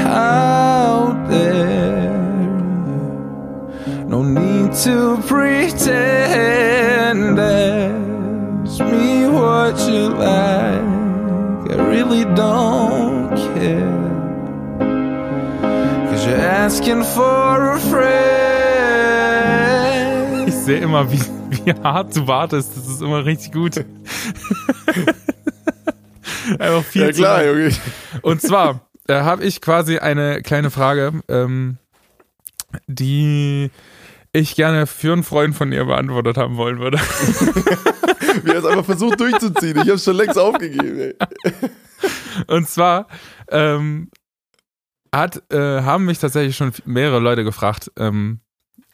[0.08, 2.21] out there.
[4.12, 5.90] No need to pretend.
[7.40, 10.82] Ask me what you like.
[11.72, 14.10] I really don't care.
[16.10, 18.10] Cause you're asking for a friend.
[20.50, 22.76] Ich sehe immer, wie, wie hart du wartest.
[22.76, 23.78] Das ist immer richtig gut.
[26.60, 27.72] Einfach viel ja, klar, Junge.
[28.24, 31.78] Und zwar äh, habe ich quasi eine kleine Frage, ähm,
[32.88, 33.72] die
[34.34, 36.98] ich gerne für einen Freund von ihr beantwortet haben wollen würde.
[38.44, 39.76] Wie er es einfach versucht durchzuziehen.
[39.76, 41.00] Ich habe es schon längst aufgegeben.
[41.00, 41.16] Ey.
[42.48, 43.08] Und zwar
[43.50, 44.10] ähm,
[45.14, 47.92] hat, äh, haben mich tatsächlich schon mehrere Leute gefragt.
[47.98, 48.40] Ähm,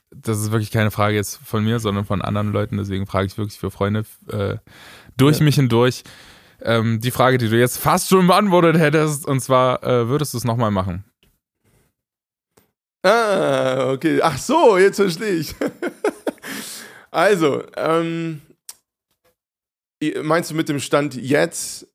[0.09, 2.77] das ist wirklich keine Frage jetzt von mir, sondern von anderen Leuten.
[2.77, 4.57] Deswegen frage ich wirklich für Freunde äh,
[5.15, 5.43] durch ja.
[5.43, 6.03] mich hindurch.
[6.61, 10.39] Ähm, die Frage, die du jetzt fast schon beantwortet hättest, und zwar, äh, würdest du
[10.39, 11.05] es nochmal machen?
[13.07, 14.19] Ah, okay.
[14.21, 15.55] Ach so, jetzt verstehe ich.
[17.11, 18.41] also, ähm,
[20.23, 21.87] meinst du mit dem Stand jetzt,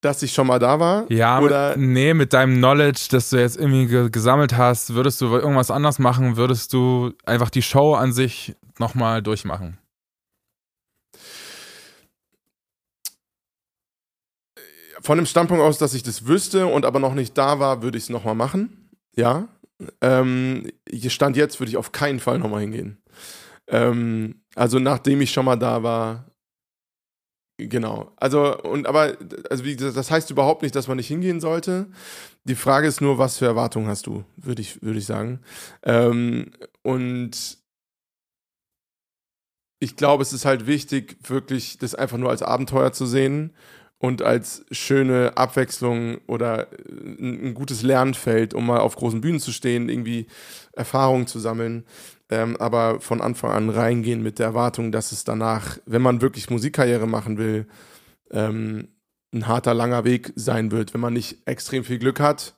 [0.00, 1.10] dass ich schon mal da war?
[1.10, 1.76] Ja, oder?
[1.76, 5.70] Mit, nee, mit deinem Knowledge, das du jetzt irgendwie ge gesammelt hast, würdest du irgendwas
[5.70, 6.36] anders machen?
[6.36, 9.78] Würdest du einfach die Show an sich nochmal durchmachen?
[15.02, 17.98] Von dem Standpunkt aus, dass ich das wüsste und aber noch nicht da war, würde
[17.98, 18.90] ich es nochmal machen.
[19.14, 19.48] Ja.
[20.00, 20.70] Ähm,
[21.08, 23.02] Stand jetzt würde ich auf keinen Fall nochmal hingehen.
[23.68, 26.30] Ähm, also nachdem ich schon mal da war,
[27.58, 28.12] genau.
[28.16, 29.16] Also, und aber,
[29.50, 31.88] also wie gesagt, das heißt überhaupt nicht, dass man nicht hingehen sollte.
[32.44, 35.40] Die Frage ist nur, was für Erwartungen hast du, würde ich, würde ich sagen.
[35.82, 36.50] Ähm,
[36.82, 37.58] und
[39.78, 43.52] ich glaube, es ist halt wichtig, wirklich das einfach nur als Abenteuer zu sehen
[43.98, 49.52] und als schöne Abwechslung oder äh, ein, gutes Lernfeld, um mal auf großen Bühnen zu
[49.52, 50.26] stehen, irgendwie
[50.72, 51.84] Erfahrungen zu sammeln.
[52.28, 56.50] Ähm, aber von Anfang an reingehen mit der Erwartung, dass es danach, wenn man wirklich
[56.50, 57.66] Musikkarriere machen will,
[58.32, 58.88] ähm,
[59.32, 62.54] ein harter, langer Weg sein wird, wenn man nicht extrem viel Glück hat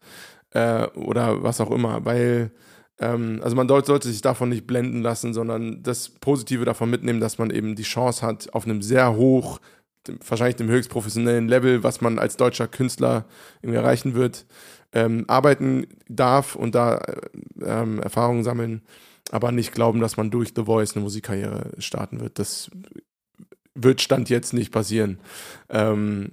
[0.50, 2.04] äh, oder was auch immer.
[2.04, 2.50] Weil,
[2.98, 7.38] ähm, also man sollte sich davon nicht blenden lassen, sondern das Positive davon mitnehmen, dass
[7.38, 9.60] man eben die Chance hat, auf einem sehr hoch
[10.08, 13.26] dem, wahrscheinlich dem höchst professionellen Level, was man als deutscher Künstler
[13.62, 14.46] irgendwie erreichen wird,
[14.92, 17.20] ähm, arbeiten darf und da äh,
[17.62, 18.82] ähm, Erfahrungen sammeln,
[19.30, 22.38] aber nicht glauben, dass man durch The Voice eine Musikkarriere starten wird.
[22.38, 22.70] Das
[23.74, 25.20] wird Stand jetzt nicht passieren.
[25.68, 26.32] Ähm,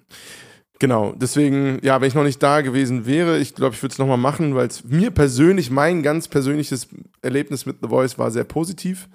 [0.80, 3.98] Genau, deswegen, ja, wenn ich noch nicht da gewesen wäre, ich glaube, ich würde es
[3.98, 6.90] nochmal machen, weil es mir persönlich, mein ganz persönliches
[7.22, 9.08] Erlebnis mit The Voice war sehr positiv.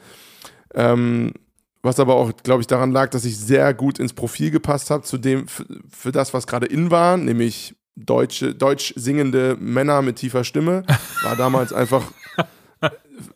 [0.74, 1.34] Ähm,
[1.83, 5.03] was aber auch, glaube ich, daran lag, dass ich sehr gut ins Profil gepasst habe,
[5.03, 10.16] zu dem, für, für das, was gerade in war, nämlich deutsche, deutsch singende Männer mit
[10.16, 10.85] tiefer Stimme.
[11.22, 12.05] War damals einfach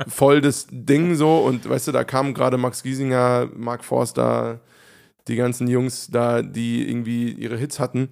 [0.09, 1.39] voll das Ding so.
[1.39, 4.61] Und weißt du, da kamen gerade Max Giesinger, Mark Forster,
[5.29, 8.11] die ganzen Jungs da, die irgendwie ihre Hits hatten.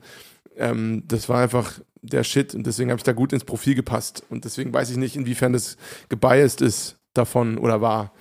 [0.56, 4.24] Ähm, das war einfach der Shit und deswegen habe ich da gut ins Profil gepasst.
[4.28, 5.76] Und deswegen weiß ich nicht, inwiefern das
[6.08, 8.12] gebiased ist davon oder war.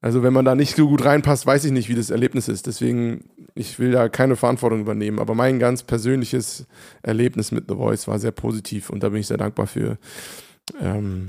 [0.00, 2.66] Also wenn man da nicht so gut reinpasst, weiß ich nicht, wie das Erlebnis ist.
[2.66, 6.66] Deswegen ich will da keine Verantwortung übernehmen, aber mein ganz persönliches
[7.02, 9.98] Erlebnis mit The Voice war sehr positiv und da bin ich sehr dankbar für.
[10.80, 11.28] Ähm,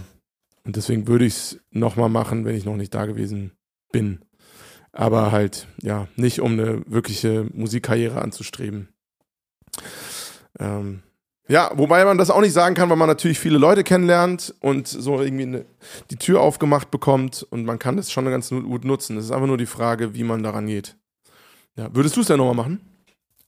[0.63, 3.51] und deswegen würde ich es nochmal machen, wenn ich noch nicht da gewesen
[3.91, 4.19] bin.
[4.91, 8.89] Aber halt, ja, nicht um eine wirkliche Musikkarriere anzustreben.
[10.59, 11.01] Ähm,
[11.51, 14.87] ja, wobei man das auch nicht sagen kann, weil man natürlich viele Leute kennenlernt und
[14.87, 15.65] so irgendwie eine,
[16.09, 19.17] die Tür aufgemacht bekommt und man kann das schon ganz gut nutzen.
[19.17, 20.95] Es ist einfach nur die Frage, wie man daran geht.
[21.75, 22.79] Ja, würdest du es denn nochmal machen?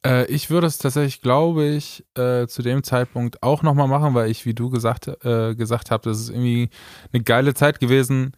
[0.05, 4.29] Äh, ich würde es tatsächlich, glaube ich, äh, zu dem Zeitpunkt auch nochmal machen, weil
[4.29, 6.69] ich, wie du gesagt, äh, gesagt habe, das ist irgendwie
[7.13, 8.33] eine geile Zeit gewesen.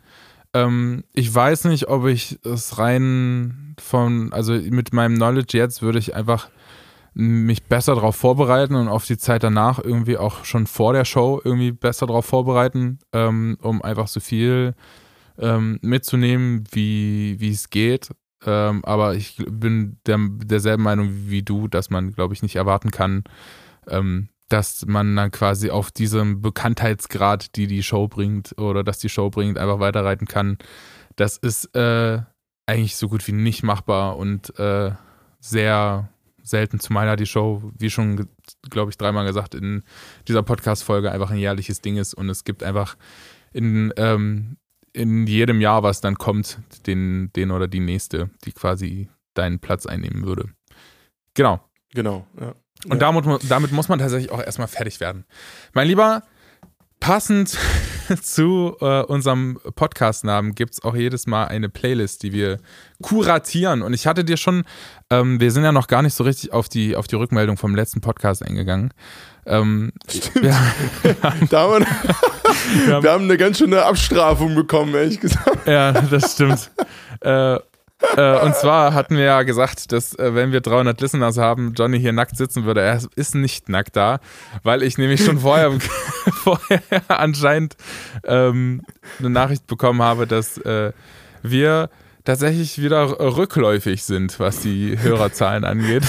[0.54, 5.98] Ähm, ich weiß nicht, ob ich es rein von, also mit meinem Knowledge jetzt würde
[5.98, 6.50] ich einfach
[7.18, 11.42] mich besser darauf vorbereiten und auf die Zeit danach irgendwie auch schon vor der Show
[11.44, 14.76] irgendwie besser darauf vorbereiten, ähm, um einfach so viel
[15.40, 18.10] ähm, mitzunehmen, wie, es geht.
[18.46, 22.92] Ähm, aber ich bin der, derselben Meinung wie du, dass man, glaube ich, nicht erwarten
[22.92, 23.24] kann,
[23.88, 29.10] ähm, dass man dann quasi auf diesem Bekanntheitsgrad, die die Show bringt oder dass die
[29.10, 30.58] Show bringt, einfach weiterreiten kann.
[31.16, 32.20] Das ist äh,
[32.66, 34.92] eigentlich so gut wie nicht machbar und äh,
[35.40, 36.10] sehr
[36.46, 38.28] selten, zumal ja die Show, wie schon,
[38.70, 39.84] glaube ich, dreimal gesagt, in
[40.28, 42.96] dieser Podcast-Folge einfach ein jährliches Ding ist und es gibt einfach
[43.52, 44.58] in, ähm,
[44.94, 49.86] in jedem Jahr, was dann kommt, den, den oder die nächste, die quasi deinen Platz
[49.86, 50.50] einnehmen würde.
[51.34, 51.60] Genau.
[51.94, 52.54] Genau, ja.
[52.86, 53.12] Und ja.
[53.12, 55.26] damit, damit muss man tatsächlich auch erstmal fertig werden.
[55.74, 56.24] Mein Lieber,
[57.00, 57.58] passend
[58.22, 62.60] zu äh, unserem Podcast-Namen gibt es auch jedes Mal eine Playlist, die wir
[63.02, 63.82] kuratieren.
[63.82, 64.64] Und ich hatte dir schon,
[65.10, 67.76] ähm, wir sind ja noch gar nicht so richtig auf die, auf die Rückmeldung vom
[67.76, 68.94] letzten Podcast eingegangen.
[69.46, 70.44] Ähm, Stimmt.
[70.44, 70.58] Wir,
[71.50, 75.68] da haben wir, wir, haben eine ganz schöne Abstrafung bekommen, ehrlich gesagt.
[75.68, 76.72] Ja, das stimmt.
[77.22, 77.60] äh,
[78.18, 82.00] äh, und zwar hatten wir ja gesagt, dass äh, wenn wir 300 Listeners haben, Johnny
[82.00, 82.82] hier nackt sitzen würde.
[82.82, 84.20] Er ist nicht nackt da,
[84.64, 85.72] weil ich nämlich schon vorher,
[86.44, 87.76] vorher anscheinend
[88.26, 88.82] ähm,
[89.20, 90.92] eine Nachricht bekommen habe, dass äh,
[91.42, 91.90] wir
[92.26, 96.04] tatsächlich wieder rückläufig sind, was die Hörerzahlen angeht.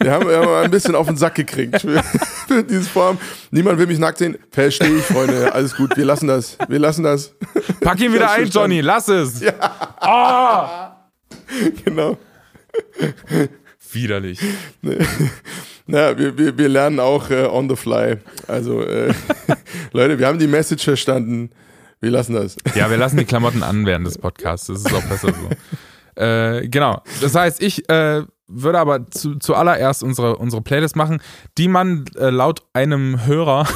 [0.00, 2.02] Wir haben, wir haben ein bisschen auf den Sack gekriegt für,
[2.46, 3.18] für dieses Form.
[3.50, 4.36] Niemand will mich nackt sehen.
[4.50, 5.52] Verstehe ich, Freunde.
[5.52, 5.96] Alles gut.
[5.96, 6.58] Wir lassen das.
[6.68, 7.34] Wir lassen das.
[7.80, 8.80] Pack ihn wieder ein, Johnny.
[8.80, 9.40] Lass es.
[9.40, 9.52] Ja.
[10.06, 10.66] Oh!
[11.84, 12.16] Genau.
[13.92, 14.40] Widerlich.
[15.86, 18.16] Naja, wir, wir, wir lernen auch äh, on the fly.
[18.48, 19.12] Also, äh,
[19.92, 21.50] Leute, wir haben die Message verstanden.
[22.00, 22.56] Wir lassen das.
[22.74, 24.68] Ja, wir lassen die Klamotten an während des Podcasts.
[24.68, 26.22] Das ist auch besser so.
[26.22, 27.02] äh, genau.
[27.20, 31.20] Das heißt, ich äh, würde aber zu, zuallererst unsere, unsere Playlist machen,
[31.58, 33.66] die man äh, laut einem Hörer,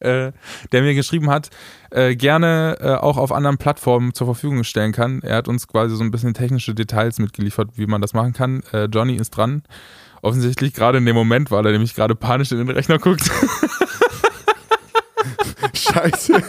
[0.00, 0.32] äh,
[0.72, 1.50] der mir geschrieben hat,
[1.90, 5.22] äh, gerne äh, auch auf anderen Plattformen zur Verfügung stellen kann.
[5.22, 8.62] Er hat uns quasi so ein bisschen technische Details mitgeliefert, wie man das machen kann.
[8.72, 9.62] Äh, Johnny ist dran.
[10.22, 13.22] Offensichtlich gerade in dem Moment, weil er nämlich gerade panisch in den Rechner guckt.
[15.74, 16.42] Scheiße.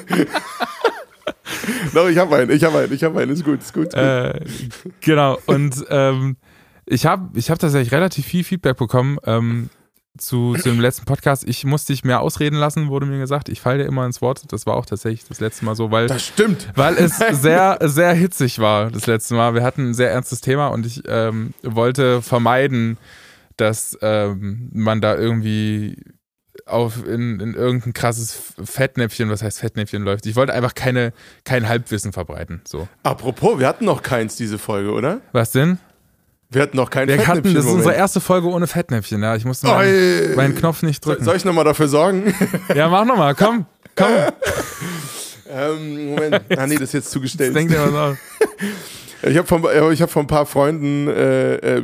[1.94, 3.88] Doch, ich habe einen, ich habe einen, ich habe einen, ist gut, ist gut.
[3.88, 4.02] Ist gut.
[4.02, 4.40] Äh,
[5.00, 6.38] genau, und ähm,
[6.86, 9.70] ich habe ich hab tatsächlich relativ viel Feedback bekommen ähm,
[10.18, 11.48] zu, zu dem letzten Podcast.
[11.48, 13.50] Ich musste dich mehr ausreden lassen, wurde mir gesagt.
[13.50, 14.52] Ich falle dir immer ins Wort.
[14.52, 16.70] Das war auch tatsächlich das letzte Mal so, weil, das stimmt.
[16.76, 19.54] weil es sehr, sehr hitzig war das letzte Mal.
[19.54, 22.98] Wir hatten ein sehr ernstes Thema und ich ähm, wollte vermeiden,
[23.58, 25.98] dass ähm, man da irgendwie
[26.66, 30.26] auf in, in irgendein krasses Fettnäpfchen, was heißt Fettnäpfchen läuft.
[30.26, 32.62] Ich wollte einfach keine, kein Halbwissen verbreiten.
[32.68, 32.88] So.
[33.04, 35.22] Apropos, wir hatten noch keins diese Folge, oder?
[35.32, 35.80] Was denn?
[36.52, 37.38] Wir hatten noch kein Wir Fettnäpfchen.
[37.46, 39.36] hatten, das ist unsere erste Folge ohne Fettnäpfchen, ja.
[39.36, 41.24] Ich musste meinen, meinen Knopf nicht drücken.
[41.24, 42.34] Soll ich nochmal dafür sorgen?
[42.76, 44.08] Ja, mach nochmal, komm, komm.
[45.50, 46.42] ähm, Moment.
[46.58, 47.52] Ah, nee, das ist jetzt zugestellt.
[47.56, 48.18] Das denkt ihr was aus.
[49.24, 51.84] Ich habe von, hab von ein paar Freunden äh, äh,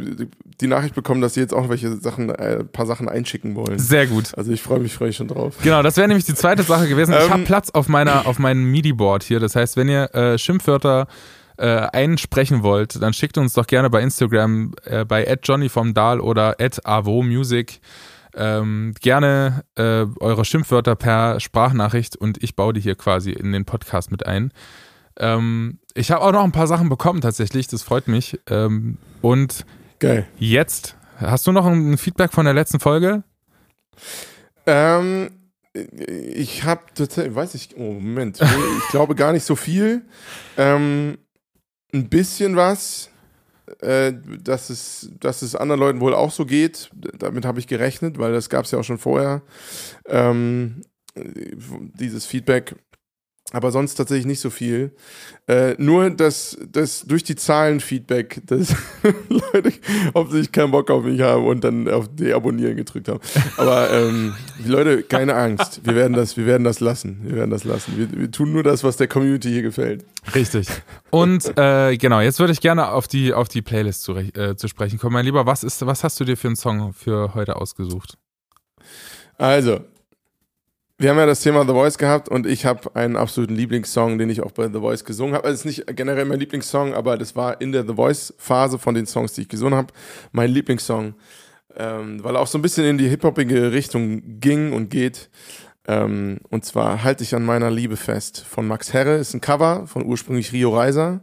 [0.59, 3.77] die Nachricht bekommen, dass sie jetzt auch welche Sachen, äh, ein paar Sachen einschicken wollen.
[3.77, 4.35] Sehr gut.
[4.35, 5.53] Also ich freue mich, freue mich schon drauf.
[5.61, 7.13] Genau, das wäre nämlich die zweite Sache gewesen.
[7.13, 7.29] Ich Ähm.
[7.29, 9.39] habe Platz auf meiner, auf meinem MIDI-Board hier.
[9.39, 11.05] Das heißt, wenn ihr äh, Schimpfwörter
[11.57, 16.19] äh, einsprechen wollt, dann schickt uns doch gerne bei Instagram äh, bei @johnny vom Dahl
[16.19, 17.79] oder @avomusic
[18.37, 23.65] ähm, gerne äh, eure Schimpfwörter per Sprachnachricht und ich baue die hier quasi in den
[23.65, 24.51] Podcast mit ein.
[25.17, 28.39] Ähm, ich habe auch noch ein paar Sachen bekommen tatsächlich, das freut mich.
[28.47, 29.65] Ähm, und
[29.99, 30.27] Geil.
[30.37, 33.23] jetzt, hast du noch ein Feedback von der letzten Folge?
[34.67, 35.31] Ähm,
[35.73, 40.05] ich habe tatsächlich, weiß ich, oh Moment, ich glaube gar nicht so viel.
[40.57, 41.17] Ähm,
[41.93, 43.09] ein bisschen was,
[43.81, 46.89] äh, dass, es, dass es anderen Leuten wohl auch so geht.
[47.17, 49.41] Damit habe ich gerechnet, weil das gab es ja auch schon vorher.
[50.05, 50.81] Ähm,
[51.15, 52.75] dieses Feedback.
[53.53, 54.91] Aber sonst tatsächlich nicht so viel.
[55.47, 58.75] Äh, nur, dass, dass durch die Zahlenfeedback, dass
[59.29, 59.71] Leute
[60.13, 63.21] offensichtlich keinen Bock auf mich haben und dann auf Deabonnieren gedrückt haben.
[63.55, 64.35] Aber ähm,
[64.65, 65.81] Leute, keine Angst.
[65.85, 67.19] Wir werden das, wir werden das lassen.
[67.23, 67.93] Wir werden das lassen.
[67.97, 70.03] Wir, wir tun nur das, was der Community hier gefällt.
[70.35, 70.67] Richtig.
[71.09, 74.67] Und äh, genau, jetzt würde ich gerne auf die, auf die Playlist zu, äh, zu
[74.67, 75.13] sprechen kommen.
[75.13, 78.17] Mein Lieber, was, ist, was hast du dir für einen Song für heute ausgesucht?
[79.37, 79.79] Also,
[80.99, 84.31] wir haben ja das Thema The Voice gehabt und ich habe einen absoluten Lieblingssong, den
[84.31, 85.45] ich auch bei The Voice gesungen habe.
[85.45, 88.95] Also es ist nicht generell mein Lieblingssong, aber das war in der The Voice-Phase von
[88.95, 89.93] den Songs, die ich gesungen habe,
[90.31, 91.13] mein Lieblingssong,
[91.75, 95.29] ähm, weil er auch so ein bisschen in die hip-hopige Richtung ging und geht.
[95.87, 99.85] Ähm, und zwar Halte ich an meiner Liebe fest von Max Herre, ist ein Cover
[99.85, 101.21] von ursprünglich Rio Reiser.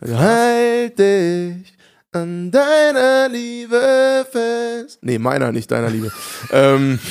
[0.00, 1.74] Also, halt dich
[2.12, 5.00] an deiner Liebe fest.
[5.02, 6.12] Nee, meiner, nicht deiner Liebe.
[6.52, 7.00] ähm,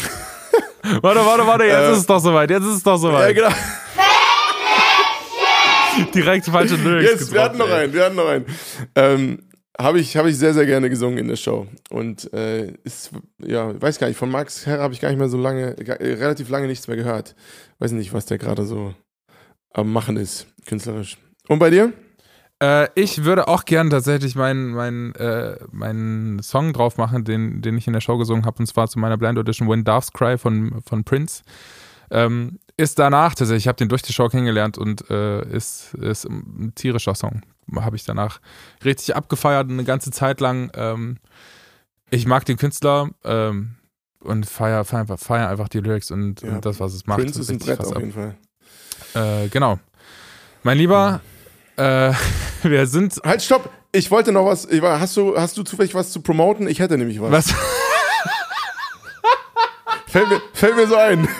[1.01, 3.35] Warte, warte, warte, jetzt äh, ist es doch soweit, jetzt ist es doch soweit.
[3.35, 3.55] Ja, genau.
[6.13, 8.45] Direkt falsche Lyrics Jetzt, wir hatten noch einen, wir hatten noch einen.
[8.95, 9.39] Ähm,
[9.79, 11.67] habe ich, hab ich sehr, sehr gerne gesungen in der Show.
[11.89, 13.11] Und äh, ist,
[13.45, 16.49] ja, weiß gar nicht, von Max Herr habe ich gar nicht mehr so lange, relativ
[16.49, 17.35] lange nichts mehr gehört.
[17.79, 18.93] Weiß nicht, was der gerade so
[19.73, 21.17] am Machen ist, künstlerisch.
[21.47, 21.91] Und bei dir?
[22.61, 27.77] Äh, ich würde auch gern tatsächlich meinen mein, äh, mein Song drauf machen, den, den
[27.77, 30.37] ich in der Show gesungen habe, und zwar zu meiner Blind Audition When Doves Cry
[30.37, 31.43] von, von Prince.
[32.11, 36.25] Ähm, ist danach tatsächlich, ich habe den durch die Show kennengelernt und äh, ist, ist
[36.25, 37.41] ein tierischer Song.
[37.75, 38.39] Habe ich danach
[38.83, 40.71] richtig abgefeiert, eine ganze Zeit lang.
[40.75, 41.17] Ähm,
[42.09, 43.75] ich mag den Künstler ähm,
[44.19, 46.55] und feiere feier einfach, feier einfach die Lyrics und, ja.
[46.55, 47.19] und, das, was es macht.
[47.19, 48.35] Prince ist ein Brett auf jeden Fall.
[49.13, 49.79] Äh, genau.
[50.63, 51.21] Mein Lieber,
[51.77, 52.11] äh,
[52.71, 53.19] wir sind.
[53.23, 53.69] Halt, stopp!
[53.91, 54.67] Ich wollte noch was.
[54.69, 56.67] Hast du, hast du zufällig was zu promoten?
[56.67, 57.31] Ich hätte nämlich was.
[57.31, 57.47] Was?
[60.07, 61.27] fällt, mir, fällt mir so ein.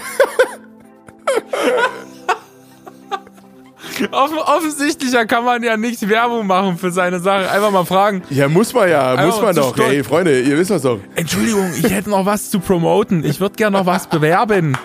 [4.11, 7.47] Offen, offensichtlicher kann man ja nicht Werbung machen für seine Sachen.
[7.47, 8.23] Einfach mal fragen.
[8.30, 9.78] Ja, muss man ja, Einfach muss man doch.
[9.78, 10.99] Ey, Freunde, ihr wisst das doch.
[11.15, 13.23] Entschuldigung, ich hätte noch was zu promoten.
[13.23, 14.78] Ich würde gerne noch was bewerben.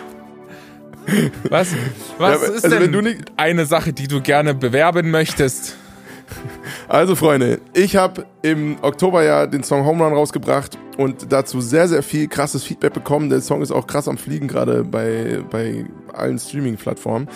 [1.48, 1.68] Was,
[2.18, 5.76] was ja, ist also denn eine Sache, die du gerne bewerben möchtest?
[6.88, 11.88] Also Freunde, ich habe im Oktober ja den Song Home Run rausgebracht und dazu sehr,
[11.88, 13.30] sehr viel krasses Feedback bekommen.
[13.30, 17.28] Der Song ist auch krass am Fliegen, gerade bei, bei allen Streaming-Plattformen.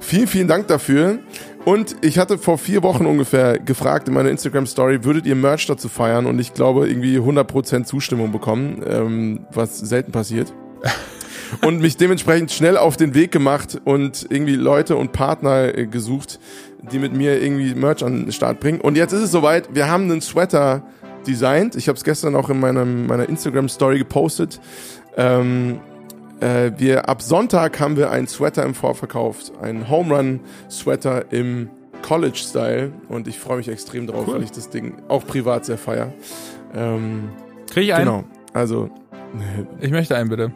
[0.00, 1.18] Vielen, vielen Dank dafür.
[1.64, 5.88] Und ich hatte vor vier Wochen ungefähr gefragt in meiner Instagram-Story, würdet ihr Merch dazu
[5.88, 6.26] feiern?
[6.26, 10.52] Und ich glaube, irgendwie 100% Zustimmung bekommen, ähm, was selten passiert.
[11.60, 16.40] und mich dementsprechend schnell auf den Weg gemacht und irgendwie Leute und Partner äh, gesucht,
[16.90, 18.80] die mit mir irgendwie Merch an den Start bringen.
[18.80, 20.82] Und jetzt ist es soweit, wir haben einen Sweater
[21.26, 21.76] designt.
[21.76, 24.60] Ich habe es gestern auch in meinem, meiner Instagram-Story gepostet.
[25.16, 25.80] Ähm,
[26.40, 31.68] äh, wir, ab Sonntag haben wir einen Sweater im Vorverkauf, einen Home Run Sweater im
[32.02, 32.92] College-Style.
[33.08, 34.34] Und ich freue mich extrem drauf, cool.
[34.34, 36.12] weil ich das Ding auch privat sehr feier.
[36.74, 37.30] Ähm,
[37.70, 38.06] Kriege ich einen?
[38.06, 38.24] Genau.
[38.52, 38.90] Also.
[39.80, 40.52] Ich möchte einen, bitte.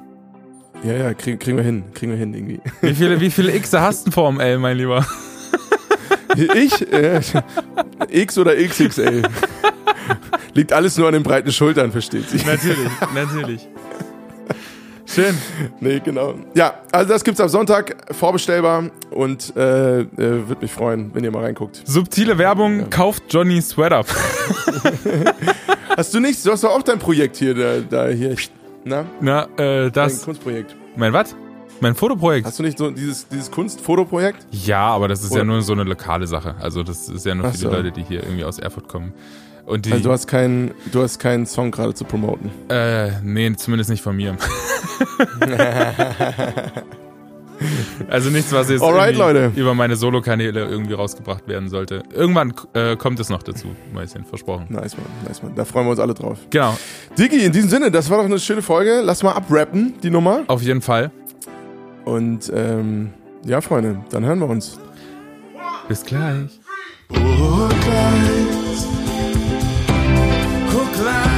[0.82, 1.84] Ja, ja, krieg, kriegen wir hin.
[1.94, 2.60] Kriegen wir hin irgendwie.
[2.82, 5.06] Wie viele, wie viele X hast du vor dem L, mein Lieber?
[6.34, 6.92] Ich?
[6.92, 7.20] Äh,
[8.10, 9.22] X oder XXL?
[10.54, 12.44] Liegt alles nur an den breiten Schultern, versteht sich.
[12.46, 13.68] Natürlich, natürlich.
[15.06, 15.36] Schön.
[15.80, 16.34] Nee, genau.
[16.54, 21.30] Ja, also das gibt's ab Sonntag, vorbestellbar und äh, äh, würde mich freuen, wenn ihr
[21.30, 21.82] mal reinguckt.
[21.84, 22.86] Subtile Werbung, ja.
[22.86, 24.04] kauft Johnny Sweater.
[25.96, 26.42] hast du nichts?
[26.42, 28.36] Du hast doch auch dein Projekt hier, da, da hier.
[28.84, 29.06] Na?
[29.20, 30.18] Na, äh, das.
[30.18, 30.76] Dein Kunstprojekt.
[30.96, 31.34] Mein was?
[31.80, 32.46] Mein Fotoprojekt.
[32.46, 34.46] Hast du nicht so dieses, dieses Kunstfotoprojekt?
[34.50, 35.40] Ja, aber das ist Oder?
[35.40, 36.54] ja nur so eine lokale Sache.
[36.60, 37.68] Also das ist ja nur für so.
[37.68, 39.12] die Leute, die hier irgendwie aus Erfurt kommen.
[39.66, 42.50] Und die, also du hast keinen, du hast keinen Song gerade zu promoten.
[42.68, 44.36] Äh, nee, zumindest nicht von mir.
[48.08, 48.84] also nichts, was jetzt
[49.56, 52.04] über meine Solo-Kanäle irgendwie rausgebracht werden sollte.
[52.14, 54.66] Irgendwann äh, kommt es noch dazu, Mäuschen, versprochen.
[54.68, 55.56] Nice, man, nice, man.
[55.56, 56.38] Da freuen wir uns alle drauf.
[56.50, 56.78] Genau.
[57.18, 59.00] Digi, in diesem Sinne, das war doch eine schöne Folge.
[59.02, 60.44] Lass mal abrappen, die Nummer.
[60.46, 61.10] Auf jeden Fall.
[62.06, 63.12] Und ähm,
[63.44, 64.78] ja, Freunde, dann hören wir uns.
[65.88, 66.60] Bis gleich.
[67.10, 68.86] Oh, gleich.
[70.72, 71.35] Oh, gleich.